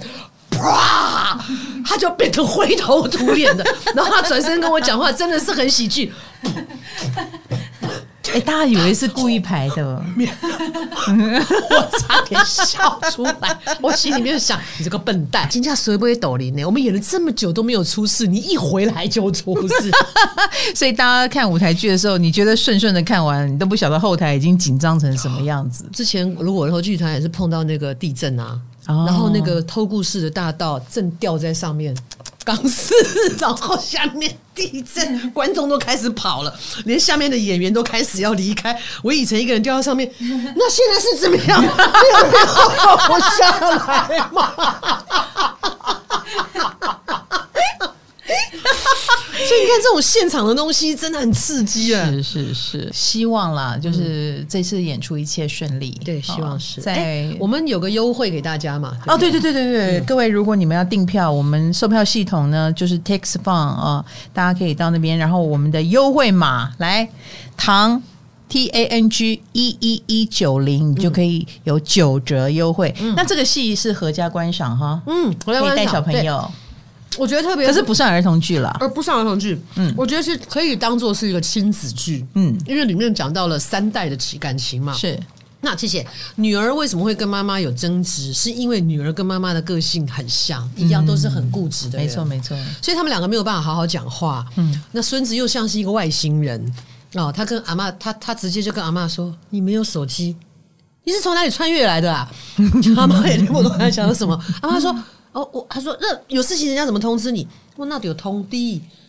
[0.51, 1.39] 啪，
[1.87, 3.65] 他就变成灰头土脸的，
[3.95, 6.13] 然后他转身跟我讲话，真的是很喜剧。
[8.33, 10.03] 哎，大家以为是故意排的，
[11.07, 13.59] 我差点笑出来。
[13.81, 16.65] 我心里面想，你这个笨蛋，金价谁不会抖音呢？
[16.65, 19.91] 我们演了这么久都没有出事，你一回来就出事。
[20.75, 25.85] 所以大家看舞台剧的时候，你觉得顺顺的看完，你都不晓得后台已经紧张成什么样子。
[25.93, 31.95] 之前如果说剧团也是碰到那个地震啊，哦、然后那个偷故事的大道正吊在上面。
[32.45, 32.95] 钢丝，
[33.39, 36.55] 然后下面地震，观众都开始跑了，
[36.85, 38.79] 连下面的演员都开始要离开。
[39.03, 41.61] 我以前一个人掉到上面， 那现在是怎么样？
[41.65, 41.75] 没有
[42.31, 42.33] 人
[42.77, 43.51] 放我下
[43.87, 44.53] 来吗？
[49.47, 52.05] 所以你看，这种现场的东西真的很刺激啊！
[52.11, 55.91] 是是是，希望啦，就是这次演出一切顺利。
[56.05, 58.97] 对，希望是在我们有个优惠给大家嘛？
[59.07, 67.09] 哦，对对对对对，各位，如果你们要订票，我们售票系统呢就是 TixFun 啊，大家可以到那边，然后我们的优惠码来
[67.57, 68.03] 唐
[68.49, 72.95] T A N G 一一一九零，你就可以有九折优惠。
[73.17, 76.51] 那这个戏是合家观赏哈，嗯，可以带小朋友。
[77.19, 79.61] 我觉得特别，可是不算儿童剧了，而不算儿童剧。
[79.77, 82.25] 嗯，我觉得是可以当做是一个亲子剧。
[82.35, 84.93] 嗯，因为里面讲到了三代的情感情嘛。
[84.93, 85.19] 是，
[85.61, 86.07] 那谢谢。
[86.37, 88.33] 女儿为什么会跟妈妈有争执？
[88.33, 91.99] 是因为女儿跟妈妈的个性很像，一样都是很固执的。
[91.99, 92.57] 没错，没错。
[92.83, 94.45] 所以他们两个没有办法好好讲话。
[94.57, 96.75] 嗯，那孙子又像是一个外星人
[97.15, 97.33] 哦。
[97.35, 100.37] 他跟阿妈，他他直接就跟阿妈说：“你没有手机，
[101.05, 102.31] 你是从哪里穿越来的啊？”
[102.97, 104.39] 阿妈也听不懂他讲的什么。
[104.61, 104.95] 阿妈说。
[105.35, 107.47] 哦，我他说那有事情人家怎么通知你？
[107.77, 108.57] 我那有通知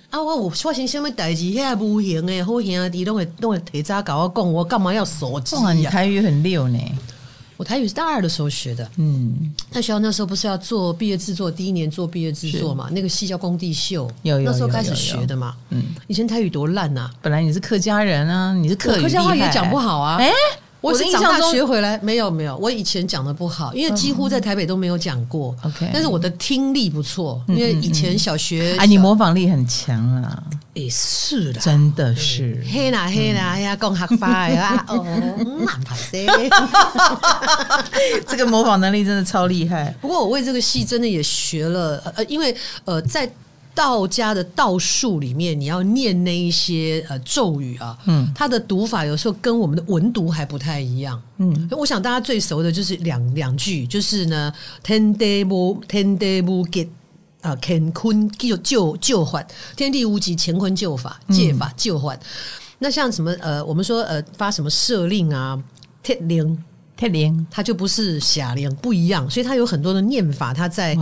[0.10, 0.22] 啊！
[0.22, 1.54] 我我发生什么代志？
[1.54, 5.72] 现在无形诶好兄弟拢会拢会提早跟我讲，我干嘛要手机啊？
[5.72, 6.80] 你台语很溜呢，
[7.58, 8.90] 我台语是大二的时候学的。
[8.98, 12.90] 嗯，那学校那时候不是要做毕业制作，第一年做毕业制作嘛？
[12.92, 15.56] 那个戏叫工地秀，有，有，那时候开始学的嘛。
[15.70, 17.12] 嗯，以前台语多烂呐！
[17.22, 20.18] 本来你是客家人啊，你是客语，客家话也讲不好啊。
[20.20, 20.32] 哎。
[20.82, 25.56] 我是长大学回来没有没有，我以前讲的不好，因为几乎在台北都没有讲过。
[25.64, 30.44] OK，但是我的听力不错，因为以前小学哎，你模仿力很强啊。
[30.74, 32.62] 也是的，真的是。
[32.70, 35.04] 嘿啦嘿啦，哎呀，讲黑话呀，哦，
[35.66, 36.28] 蛮怕噻。
[38.28, 39.96] 这个模仿能力真的超厉害。
[40.02, 43.28] 不过我为这个戏真的也学了，呃，因为呃在。
[43.76, 54.52] 道家的道术里面，你要念那一些呃咒语啊，嗯，它的读法有时候跟我们的文读还不太一样，嗯，我想大家最熟的就是两两句，就是呢，
[54.82, 56.90] 天地无天地无极
[57.42, 59.46] 啊，乾坤救救救还，
[59.76, 62.18] 天地无极，乾坤救法，借法救还。
[62.80, 65.62] 那像什么呃，我们说呃发什么赦令啊，
[66.02, 66.64] 天令。
[66.98, 70.96] 太灵，它就不是响灵，不一样，所以它有很多的念法，它在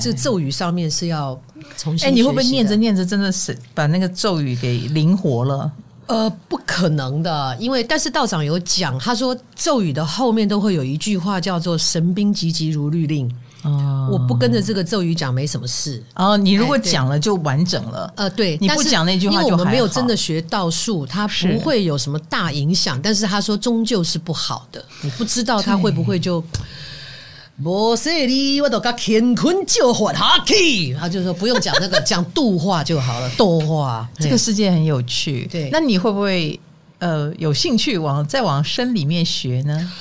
[0.00, 1.40] 这咒语上面是要
[1.76, 2.06] 重新。
[2.06, 5.72] 哎、欸，你会不会念着念着真的是把那个咒语给灵活了？
[6.06, 13.30] 呃，不可能的，因为但是道长有讲，他说咒语的后面都会有一句话叫做“神兵急急如律令”。
[13.62, 16.02] 哦，我不跟着这个咒语讲没什么事。
[16.14, 18.12] 哦，你如果讲了就完整了。
[18.16, 19.40] 呃，对，你不讲那句话就。
[19.40, 23.00] 因为我们没有真的学道术，它不会有什么大影响。
[23.02, 26.42] 但是他说终究是不好的，你不知道他会不会就。
[27.64, 33.28] 我说你我都讲乾坤就火哈气，他就说不用讲那个，讲度化就好了。
[33.30, 35.48] 度化 这个世界很有趣。
[35.50, 36.60] 对，那你会不会
[37.00, 39.92] 呃有兴趣往再往深里面学呢？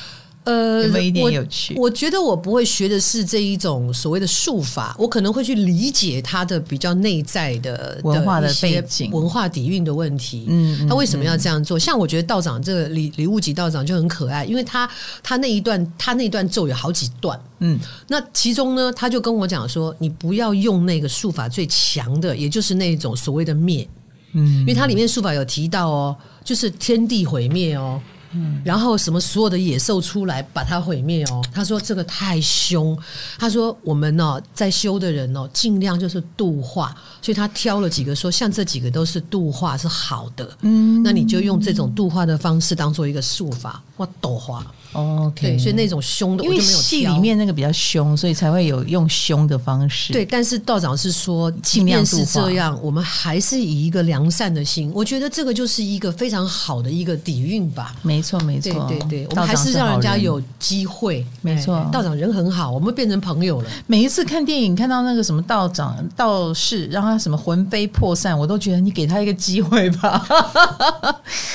[0.48, 1.76] 呃，有没有一点有趣？
[1.76, 10.45] 我，我觉得我不会学的是这一种所谓的术法，我可能会去理解它的比较内在的文化的背景、文化底蕴的问题。
[10.48, 11.78] 嗯，他为什么要这样做？
[11.78, 14.89] 嗯、像我觉得道长这个李李悟吉道长就很可爱，因为他
[15.22, 17.38] 他那一段他那一段咒有好几段。
[17.60, 17.78] 嗯，
[18.08, 23.86] 那其中呢，他就跟我讲说，你不要用那个术法最强的，也就是那种所谓的灭。
[24.34, 28.00] 嗯，因为它里面术法有提到哦，就是天地毁灭哦。
[28.38, 31.44] 嗯，然后什么所有的野兽出来把它毁灭哦？
[31.52, 32.98] 他说这个太凶，
[33.40, 44.66] 他说我们呢在修的人哦，尽量就是度化，所以他挑了几个说，像这几个都是度化是好的，嗯，那你就用这种度化的方式当做一个术法，哇，度化。
[44.98, 50.12] OK，所以那种凶的，因为戏里面那个比较凶，所以才会有用凶的方式。
[50.12, 54.91] 对，但是道长是说，即便是这样，我们还是以一个良善的心。
[54.95, 57.95] 我觉得这个就是一个非常好的一个底蕴吧。
[58.02, 61.26] 没错，没错，对对对，我们还是让人家有机会。
[61.41, 63.70] 没错，道长人很好，我们变成朋友了。
[63.86, 70.26] 每一次看电影看到那个什么道长道士，让他什么魂飞魄散，我都觉得你给他一个机会吧。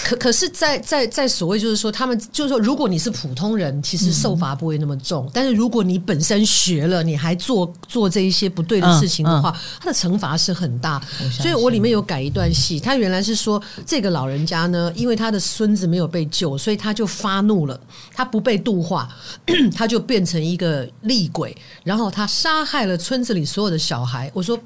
[0.05, 11.01] 可可是在，在在在所谓就是说，他们就是说，如果你是普通人其实受罚不会那么重，嗯、但是如果你本身学了，你还做做这一些不对的事情的话，嗯嗯、他的惩罚是很大。
[11.31, 17.79] 所以我里面有改一段戏，他原来是说这个老人家呢，因为他的孙子没有被救，所以他就发怒了，
[18.15, 19.09] 他不被度化，
[19.75, 24.31] 他就变成一个厉鬼，然后他杀害了村子里所有的小孩。
[24.35, 24.59] 我说。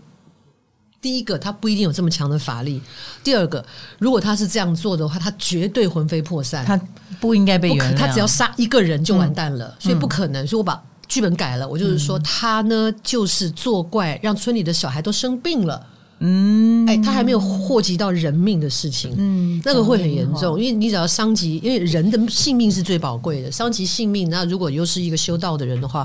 [1.06, 2.80] 第一个，他不一定有这么强的法力；
[3.22, 3.64] 第二个，
[4.00, 6.76] 如果他是这样做的话，他绝对魂飞魄散，他
[7.20, 7.96] 不应该被原谅。
[7.96, 10.44] 他只要杀一个人就完蛋了，嗯、所以不可能。
[10.44, 15.86] 所以我把剧本改了，我就是说他呢，就是作怪，让村里的小孩都生病了。
[16.18, 26.04] 嗯，哎，他还没有祸及到人命的事情，嗯，那个会很严重，因为你只要伤及，因为人的性命是最宝贵的，伤及性命，那如果又是一个修道的人的话。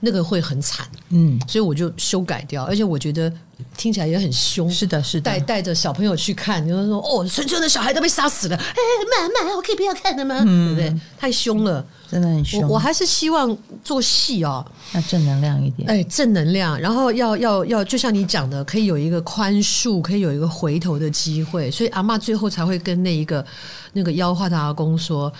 [0.00, 3.32] 那个会很惨，嗯，所以我就修改掉，而且我觉得
[3.76, 4.70] 听起来也很凶。
[4.70, 8.74] 是的，是的，带带着小朋友去看，就是说，哦，村村的小孩都被杀死了， 哎，
[9.10, 10.36] 妈妈，我可以不要看的吗？
[10.46, 11.00] 嗯、对不对？
[11.18, 12.60] 太凶了，真的很凶。
[12.62, 23.44] 我我还是希望做戏哦，要正能量一点，哎，正能量，然后要要要，就像你讲的，可以有一个宽恕，可以有一个回头的机会，所以阿嬷最后才会跟那一个
[23.92, 25.32] 那个妖化的阿公说，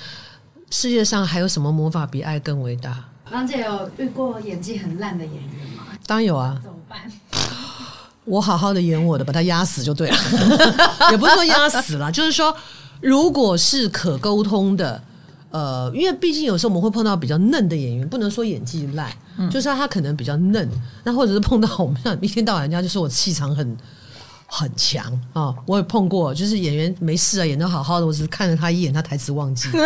[0.70, 3.04] 世界上还有什么魔法比爱更伟大？
[3.34, 5.86] 郎姐有遇过演技很烂的演员吗？
[6.06, 6.56] 当然有啊。
[6.62, 7.00] 怎么办？
[8.24, 10.16] 我好好的演我的，把他压死就对了。
[11.10, 12.56] 也不是说压死了，就是说，
[13.00, 15.02] 如果是可沟通的，
[15.50, 20.70] 呃，因为毕竟有时候我们会碰到比较嫩的演员，不能说演技烂，嗯、就是他可能比较嫩。
[21.02, 23.76] 那或者是碰到我们像一天到晚人家就说我气场很。
[24.46, 25.56] 很强啊、哦！
[25.66, 29.68] 我也碰过，就是演员没事啊，演的好好的，我只是看了他一眼，他台词忘记。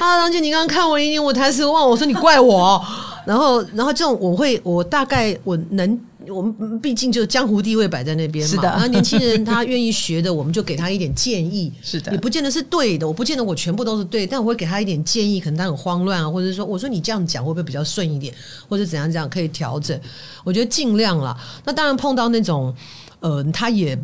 [0.00, 2.84] 啊，郎姐，你刚刚看我一眼，我台词忘，我说你怪我。
[3.24, 6.00] 然后，然后这种我会，我大概我能
[6.30, 8.50] 我们毕竟就江湖地位摆在那边嘛。
[8.50, 11.72] 是的，然后年轻人他愿意学的，我们就给他一点建议。
[11.82, 15.40] 是的，也不见得是对的，我不见得我全部都是对，但我会给他一点建议。
[15.40, 18.32] 可能他很慌乱啊，或者说，我说你这样讲会不会比较顺一点，
[18.68, 19.98] 或者怎样怎样可以调整？
[20.44, 21.36] 我觉得尽量啦。
[21.64, 22.74] 那当然碰到那种。
[23.20, 23.98] 呃，他也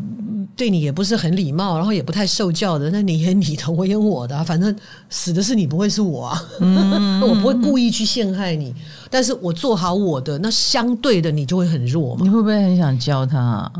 [0.56, 4.74] 对你也不是很礼貌，然后也不太受教的，那你演你的，我演我的，反正
[5.08, 6.42] 死的是你，不会是我啊。
[6.60, 8.74] 嗯， 我不会故意去陷害你，
[9.10, 12.20] 但是我做好我的，那相对的你就会很弱嘛。
[12.22, 13.70] 你会不会很想教他、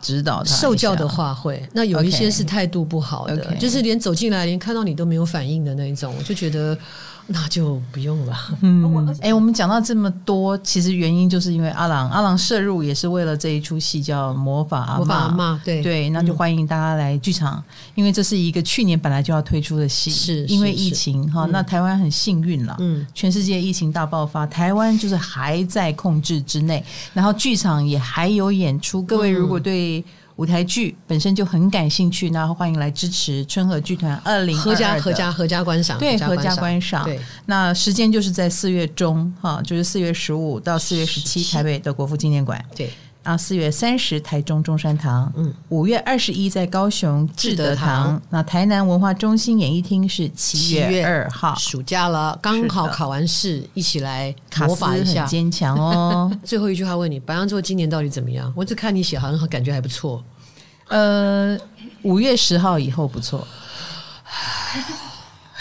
[0.00, 0.54] 指导他？
[0.54, 3.58] 受教的话会，那有一些是态度不好的，okay, okay.
[3.58, 6.76] 就是连走进来连看到你都没有反应的那一种，我就觉得。
[7.26, 8.36] 那就不用了。
[8.60, 14.96] 嗯，哎、欸，我们讲到这么多，其实原因就是因为阿郎，阿郎涉入也是为了这一出戏叫《魔法阿嬷》。
[14.98, 17.64] 魔法阿，对对，那就欢迎大家来剧场，嗯、
[17.94, 21.46] 因为这是一个去年本来就要推出的戏，是因为疫情哈。
[21.50, 29.02] 那台湾很幸运了，嗯，全世界疫情大爆发，台湾就是还在控制之内，然后剧场也还有演出。
[29.02, 30.04] 各位如果对
[30.36, 37.04] 舞台剧本身就很感兴趣，然后欢迎来支持春和剧团二零合家合家合家观赏，对合家观赏。
[37.04, 42.64] 对，那时间就是在四月中哈，就是四月十五到四月十七，台北的国父纪念馆。
[42.74, 42.90] 对。
[43.22, 56.36] 啊，四月三十台中中山堂，嗯，五月二十一在高雄志德堂，那台南文化中心演艺厅是七月二号，暑假了，刚好考完试，一起来模仿一下，坚强哦。
[56.42, 58.52] 最后一句话问你，白羊座今年到底怎么样？
[58.56, 60.22] 我只看你写，好像感觉还不错。
[60.88, 61.56] 呃，
[62.02, 63.46] 五月十号以后不错。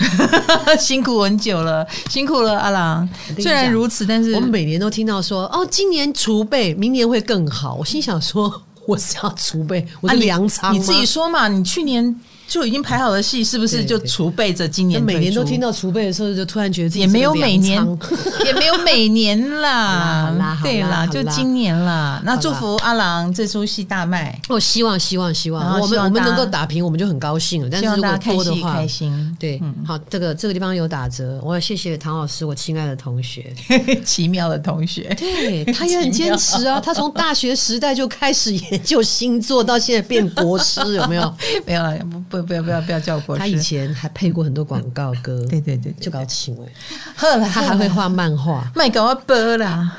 [0.80, 3.08] 辛苦很久了，辛苦了，阿郎。
[3.40, 7.76] 虽然如此，但是我们每年都听到说，哦，今年储备，明年会更好。
[7.76, 10.74] 我心想说， 我是要储备，我是粮仓、啊。
[10.74, 12.16] 你自己说嘛，你去年。
[12.52, 15.02] 就已经排好的戏，是不是就储备着今年？
[15.02, 17.82] 每年都听到储备的时候，就突然觉得自己也没有每年，
[18.46, 20.60] 也没有每年啦。
[20.62, 22.22] 对啦，就今年啦。
[22.26, 24.38] 那祝福阿郎这出戏大卖。
[24.50, 27.70] 我希望，希望，希望我们我们能够打平，我们就很高兴了。
[27.72, 29.38] 但是如果多的话，开心。
[29.40, 31.40] 对，好，这个这个地方有打折。
[31.42, 33.54] 我要谢谢唐老师，我亲爱的同学，
[34.04, 35.04] 奇妙的同学。
[35.18, 36.82] 对，他也很坚持啊。
[36.84, 41.34] 他从大学时代就开始研究星座，到现在变国师，有没有？
[41.66, 41.98] 没有了，
[42.42, 42.52] 不。
[42.52, 43.40] 不要不要不要叫国师！
[43.40, 46.68] 他以前还配过很多广告歌， 对对对，就搞清了。
[47.16, 49.90] 后来他还会画漫画，卖给我播啦，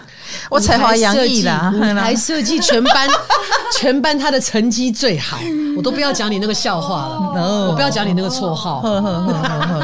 [0.50, 3.08] 我才华洋溢啦，舞台设计全班
[3.80, 5.38] 全班他的成绩最好，
[5.78, 9.00] 我都不要讲你那个笑话了，我不要讲你那个绰号，什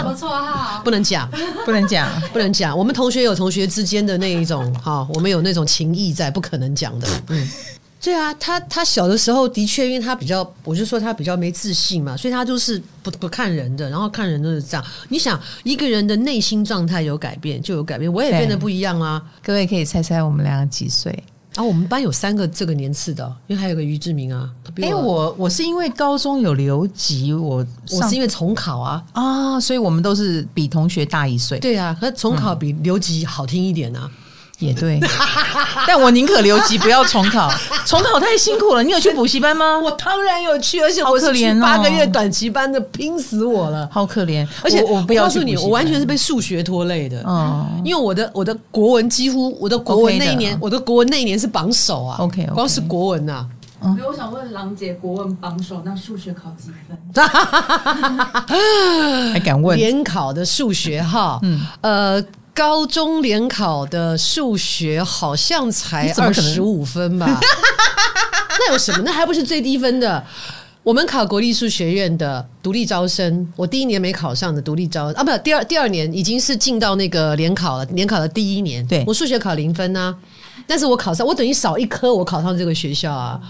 [0.05, 0.83] 么绰号？
[0.85, 1.27] 不能讲，
[1.65, 2.77] 不能讲，不能讲。
[2.77, 7.49] 我们同学有同学之间的那一种，哈，我们有那种情谊在，不可能讲的，嗯。
[8.01, 14.85] 对啊，他他小的时候的确，因为他比较，我就说他比较没自信嘛，所以他就是不不看人的，然后看人都是这样。
[15.09, 18.11] 你想一个人的内心状态有改变，就有改变。
[18.11, 19.21] 我也变得不一样啊！
[19.43, 21.13] 各位可以猜猜我们两个几岁？
[21.57, 24.49] 啊，我们班有三个这个年次的，因为还有个于志明啊。
[24.81, 31.59] 哎，我我是因为高中有留级，我我是因为重考啊啊，所以我们都是比同学大一岁。
[31.59, 34.09] 对啊，可重考比留级好听一点啊。
[34.59, 34.99] 也对，
[35.87, 37.49] 但我宁可留级，不要重考。
[37.87, 38.83] 重考太辛苦了。
[38.83, 39.79] 你有去补习班吗？
[39.79, 44.47] 我当然有去，而且我是去八个月短期班的，拼死我了，好可怜。
[44.65, 47.23] 而且我不要告诉你，我完全是被数学拖累的。
[47.25, 52.17] 嗯，因为我的我的国文几乎我的国文那一年，我的国文那一年是榜首啊。
[52.19, 53.47] OK，光是国文呐。
[53.81, 56.99] 所以我想问郎姐，国文榜首，那数学考几分？
[59.33, 59.79] 还敢问？
[59.79, 62.25] 联考的数学哈，嗯呃。
[62.59, 67.39] 高中联考的数学好像才二十五分吧？
[68.59, 69.03] 那有什么？
[69.05, 70.25] 那还不是最低分的？
[70.83, 77.85] 我们考国立数学院的独立招生，我第一年没考上的独立招啊，不，第二第二年已经是进到那个联考了。
[77.93, 80.13] 联考的第一年，对，我数学考零分啊，
[80.67, 83.41] 但是我考上，我等于少一科，我考上这个学校啊。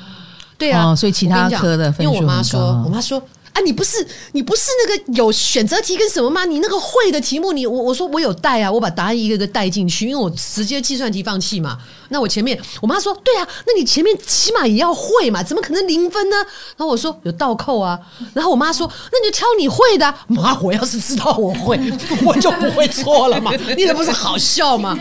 [0.58, 3.22] 对啊，哦、所以其他科的分数，因为我妈说，我妈说。
[3.52, 6.44] 啊，你不是你不是那个有选择题跟什么吗？
[6.44, 11.78] 你那个会的题目你，我我说我有带啊，我把答案一个个带进去，因为我直接计算题放弃嘛。
[12.10, 16.36] 那我前面我妈说，对啊，那你前面起码也要会嘛，怎么可能零分呢？
[16.76, 17.98] 然后我说有倒扣啊。
[18.34, 20.14] 然后我妈说，那你就挑你会的。
[20.28, 21.78] 妈，我要是知道我会，
[22.24, 23.52] 我就不会错了嘛。
[23.76, 24.98] 你这不是好笑吗？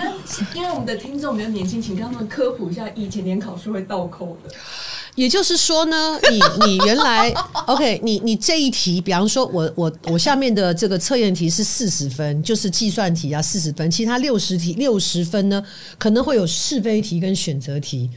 [0.54, 4.54] 因为我们的听众比较年轻，请跟他们科普一下，以前联考是会倒扣的。
[5.18, 7.32] 也就是说呢，你你原来
[7.66, 15.62] OK，你你这一题，比方说我我我下面的这个测验题是四十分，就是计算题啊四十分，其他六十题六十分呢，
[15.98, 18.08] 可能会有是非题跟选择题。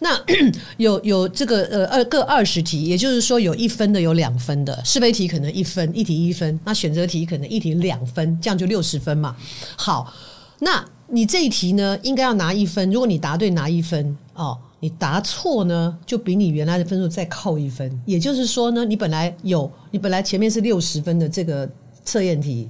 [0.00, 0.20] 那
[0.76, 9.34] 有有这个呃二各二十题，也就是说有一分的有两分的，是非题可能一分一题一分，那选择题可能一题两分，这样就六十分嘛。
[9.76, 10.12] 好，
[10.58, 14.58] 那你这一题呢，应该要拿一分，如果你答对拿一分哦。
[14.80, 18.00] 你答错呢，就比你原来的分数再扣一分。
[18.06, 21.68] 也就是说呢，你本来有，你本来前面是六十分的这个
[22.04, 22.68] 测验题，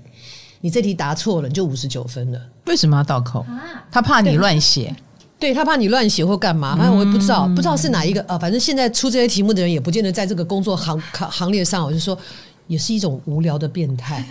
[0.60, 2.40] 你这题答错了，你就五十九分了。
[2.66, 3.46] 为什么要倒扣？
[3.90, 4.94] 他怕你乱写。
[5.38, 8.38] 对，他怕你乱写或干嘛，反正我也不知道，嗯、不知道是哪一个啊。
[8.38, 11.82] 反正现在出这些题目的人也不见得在这个工作行行行列上。
[11.82, 12.18] 我就说，
[12.66, 14.22] 也是一种无聊的变态。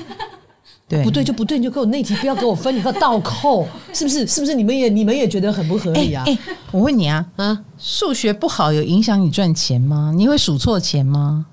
[0.90, 4.26] 对，不对就不对，你就给我那题不要给我分，你要倒扣，是不是？
[4.26, 4.56] 是不是？
[4.56, 6.24] 你们也你们也觉得很不合理啊？
[6.26, 6.40] 欸欸、
[6.72, 10.12] 我问你啊，啊，数学不好有影响你赚钱吗？
[10.18, 11.46] 你会数错钱吗？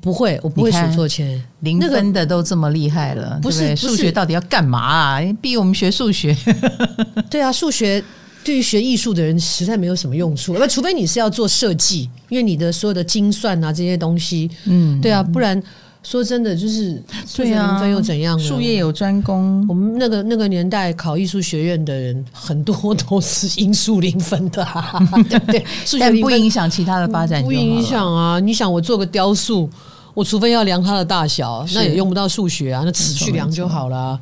[0.00, 1.42] 不会，我不会数错钱。
[1.60, 5.20] 零分的都这么厉害了，不是数学到底要干嘛啊？
[5.40, 6.36] 逼我们学数学？
[7.30, 8.04] 对啊，数学。
[8.44, 15.58] 对于学艺术的人实在没有什么用处，那除非你是要做设计，因为你的所有的精算啊这些东西，嗯，对啊，不然
[16.04, 18.38] 说真的就是数学零分又怎样？
[18.38, 25.64] 术业有专攻，我们那个那个年代考艺术学院的人很多都是因数零分的，啊，对 不对？
[25.86, 28.38] 数学不影响其他的发展，不影响啊！
[28.38, 29.68] 你想我做个雕塑，
[30.12, 34.20] 我除非要量它的大小，那也用不到数学啊，那尺去量就好了，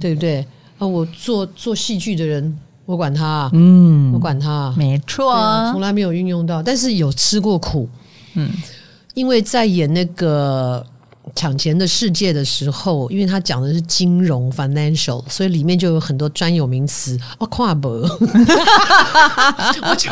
[0.00, 0.46] 对不对？
[0.78, 2.56] 啊，我做做戏剧的人。
[2.86, 7.88] 我管他，嗯，我管他，没错，啊，从来没有运用到，但是有吃过苦，
[8.34, 8.50] 嗯，
[9.14, 10.86] 因为在演那个。
[11.34, 17.18] 抢钱的世界的时候，因为他讲的是金融 financial，所以里面就有很多专有名词。
[17.38, 17.90] 我跨博，
[19.82, 20.10] 我就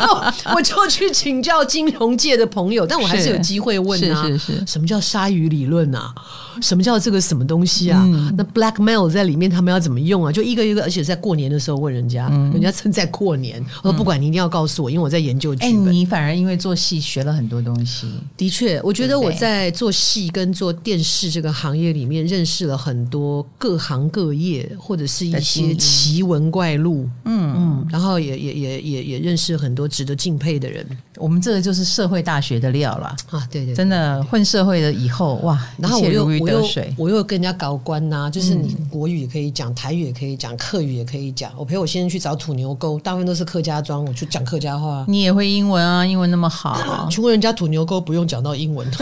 [0.55, 6.13] 我就去请教金融界的朋友，但我还是有机会问啊，是是是，什么叫鲨鱼理论啊？
[6.61, 8.01] 什么叫这个什么东西啊？
[8.03, 10.31] 嗯、那 blackmail 在里面他们要怎么用啊？
[10.31, 15.69] 就一个一个，而且在过年的时候问人家，嗯、人家正在过年，我说不管你一定要告诉我，因为我在研究剧本。
[15.69, 18.07] 哎，你反而因为做戏学了很多东西。
[18.35, 21.08] 的确，我觉得我在做戏跟做电视。
[21.09, 30.85] 是这个行业里面认识了很多各行各业或者是一些奇闻怪录，嗯嗯，然后也也也也也认识很多值得敬佩的人。
[31.17, 33.45] 我们这个就是社会大学的料了啊！
[33.51, 36.63] 对对，真的混社会了以后哇，然后我又我又
[36.95, 41.51] 我又跟人家搞官呐，就是你国语也可以讲，台语也可以讲，客语也可以讲。
[41.57, 45.03] 我陪我先生去找土牛沟，大部分都是客家庄，我去讲客家话。
[45.07, 46.05] 你也会英文啊？
[46.05, 48.87] 英文那么好， 去问人家土牛沟不用讲到英文。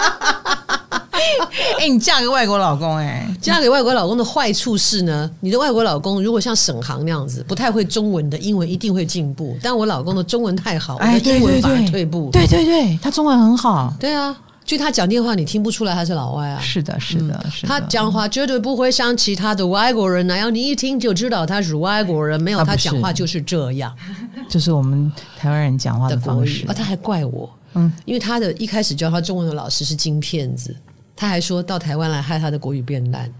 [1.78, 9.56] 哎、欸，你嫁给外国老公、欸，哎，嫁给外国老公的坏处是呢，你的外国老公如果像沈航那样子，不太会中文的，英文一定会进步。
[9.62, 12.30] 但我老公的中文太好，哎，英文反而退步。
[12.32, 13.94] 对对对，他中文很好。
[14.00, 16.60] 对啊，就他讲电话，你听不出来他是老外啊。
[16.60, 17.68] 是的，是的，是的。
[17.68, 22.40] 他讲话绝对不会像其他的外国人那样，你一听就知道他是外国人。
[22.40, 23.94] 没有，他讲话就是这样，
[24.48, 26.66] 就是我们台湾人讲话的方式。
[26.66, 30.74] 啊，他还怪我，嗯，因为他的一开始教他中文的老师是金骗子。
[31.16, 33.30] 他还说到台湾来害他的国语变烂，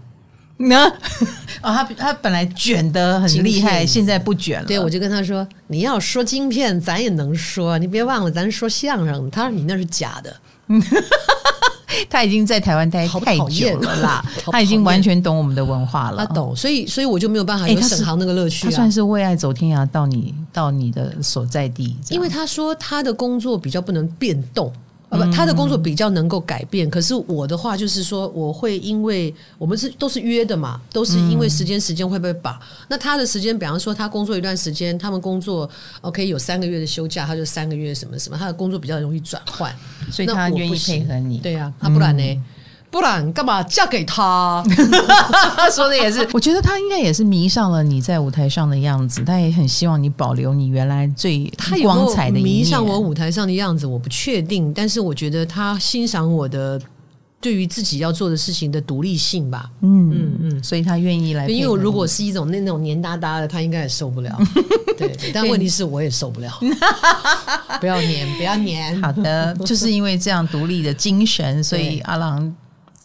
[0.57, 0.87] 那
[1.63, 4.67] 哦，他他本来卷的很厉害，现在不卷了。
[4.67, 10.35] 对，我就跟他说：“你要说金片，咱也能说，你别忘了，咱说相声。”他说：“你那是假的。”
[12.09, 16.25] 他已经在台湾待太久了啦，他已经完全懂我们的文化了。
[16.25, 18.71] 他懂，所以所以我就没有办法有沈航那个乐趣、啊欸他。
[18.71, 24.71] 他算是为爱走天涯到你到你的所在地，因为他说他的工作比较不能变动。
[25.17, 26.89] 不，他的工作比较能够改变。
[26.89, 32.59] 可是我的话就是说，我会因为我们是都是约的嘛，都是因为时间时间会不会把？
[32.87, 35.69] 那他的时间，比方说他工作一段时间，他们工作
[36.01, 39.75] OK 有三个月的休假，他就三个月什么什么，他的工作比较容易转换，
[40.09, 41.39] 所以他愿意配合你。
[41.39, 42.43] 对啊，那不然呢？
[42.91, 44.61] 不然干嘛嫁给他？
[45.73, 51.49] 说的也是，我觉得他应该也是迷上了你在舞台上的样子，他也很希望你保留你原来最
[51.81, 52.57] 光彩的一面。
[52.57, 56.79] 迷上我舞台上的样子，我不确定，但是我觉得他欣赏我的
[57.39, 59.71] 对于自己要做的事情的独立性吧。
[59.81, 61.47] 嗯嗯嗯，所以他愿意来。
[61.47, 64.37] 因为我如果是一种那那种黏哒哒的，他应该也受不了。
[64.99, 66.51] 对，但问题是我也受不了。
[67.79, 69.01] 不要黏，不要黏。
[69.01, 72.53] 好的，就是因为这样独立的精神，所以阿郎。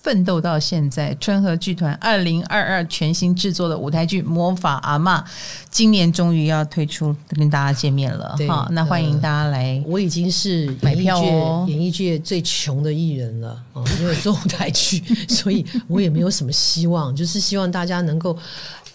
[0.07, 5.21] 奋斗到现在，春和剧团二零二二全新制作的舞台剧《魔法阿妈》，
[5.69, 8.69] 今年终于要推出，跟大家见面了哈。
[8.71, 18.39] 那欢迎大家来，我已经是买票哦，演艺界最穷的艺人了啊，因为做舞台剧， 所以我也没有什么希望，就是希望大家能够。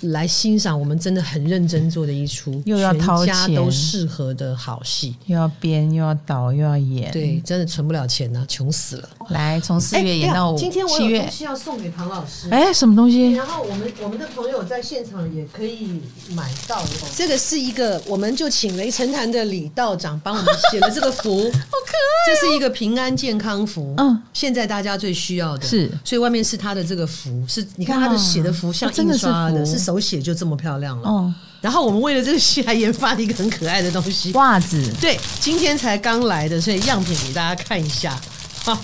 [0.01, 9.09] 来欣赏我们真的很认真做的一出，又要掏钱，全家都适合的好戏，又要编，又要导，又要演，对，真的存不了钱呢、啊，穷死了。
[9.29, 12.49] 来，从四月演到五月，今天我有东西要送给唐老师。
[12.49, 13.31] 哎，什么东西？
[13.33, 16.01] 然后我们我们的朋友在现场也可以
[16.33, 16.83] 买到。
[17.15, 22.21] 这个是一个，我们就请雷神坛的李道长帮我们写了这个符， 好可爱、哦。
[22.27, 31.07] 这是一个平安健康符，嗯，现在大家最需要的是，所以外面是他的这个符，是你看他的写的符像印刷的，是手写就这么漂亮了。
[31.07, 34.81] 哦，然后我们为了这个戏还研发了一个很可爱的东西，袜子。
[34.99, 38.19] 对，今天才刚来的，所以样品给大家看一下。
[38.63, 38.77] 好，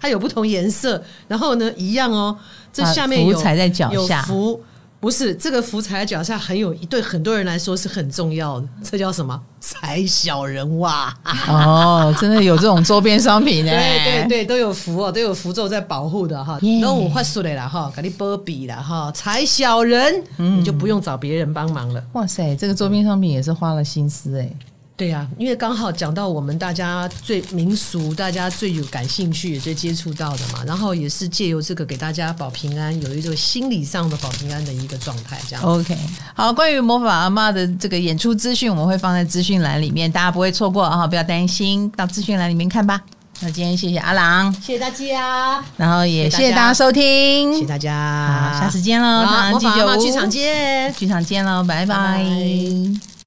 [0.00, 2.36] 它有不同颜色，然后呢，一样哦，
[2.72, 4.62] 这下面有踩在脚下，有福。
[5.00, 8.68] 不是这个福踩在脚下，很有对很多人来说是很重要的。
[8.82, 9.40] 这叫什么？
[9.60, 11.12] 踩小人哇
[11.48, 13.72] 哦，真的有这种周边商品呢？
[13.72, 16.58] 对对对，都有符哦，都有符咒在保护的哈。
[16.84, 22.02] 后我画出来了哈，给你波比了哈，踩小人，嗯，你就不用找别人帮忙了。
[22.12, 24.50] 哇塞，这个周边商品也是花了心思哎。
[24.98, 35.64] 对呀、啊，因为刚好讲到我们大家最民俗，大家最有感兴趣、也最接触到的嘛，然后也是借由这个给大家保平安，有一种心理上的保平安的一个状态，这样。
[35.64, 35.96] OK，
[36.34, 43.00] 好，关于魔法阿妈的这个演出资讯，我们会放在资讯栏里面，大家不会错过啊，不要担心，到资讯栏里面看吧。
[43.40, 49.22] 那今天谢谢阿郎，谢谢大家，然后也谢谢大家收听，谢谢大家，好，下次见喽，
[49.52, 51.94] 魔法阿妈剧场见，剧场见喽，拜拜。
[51.94, 53.17] 拜拜。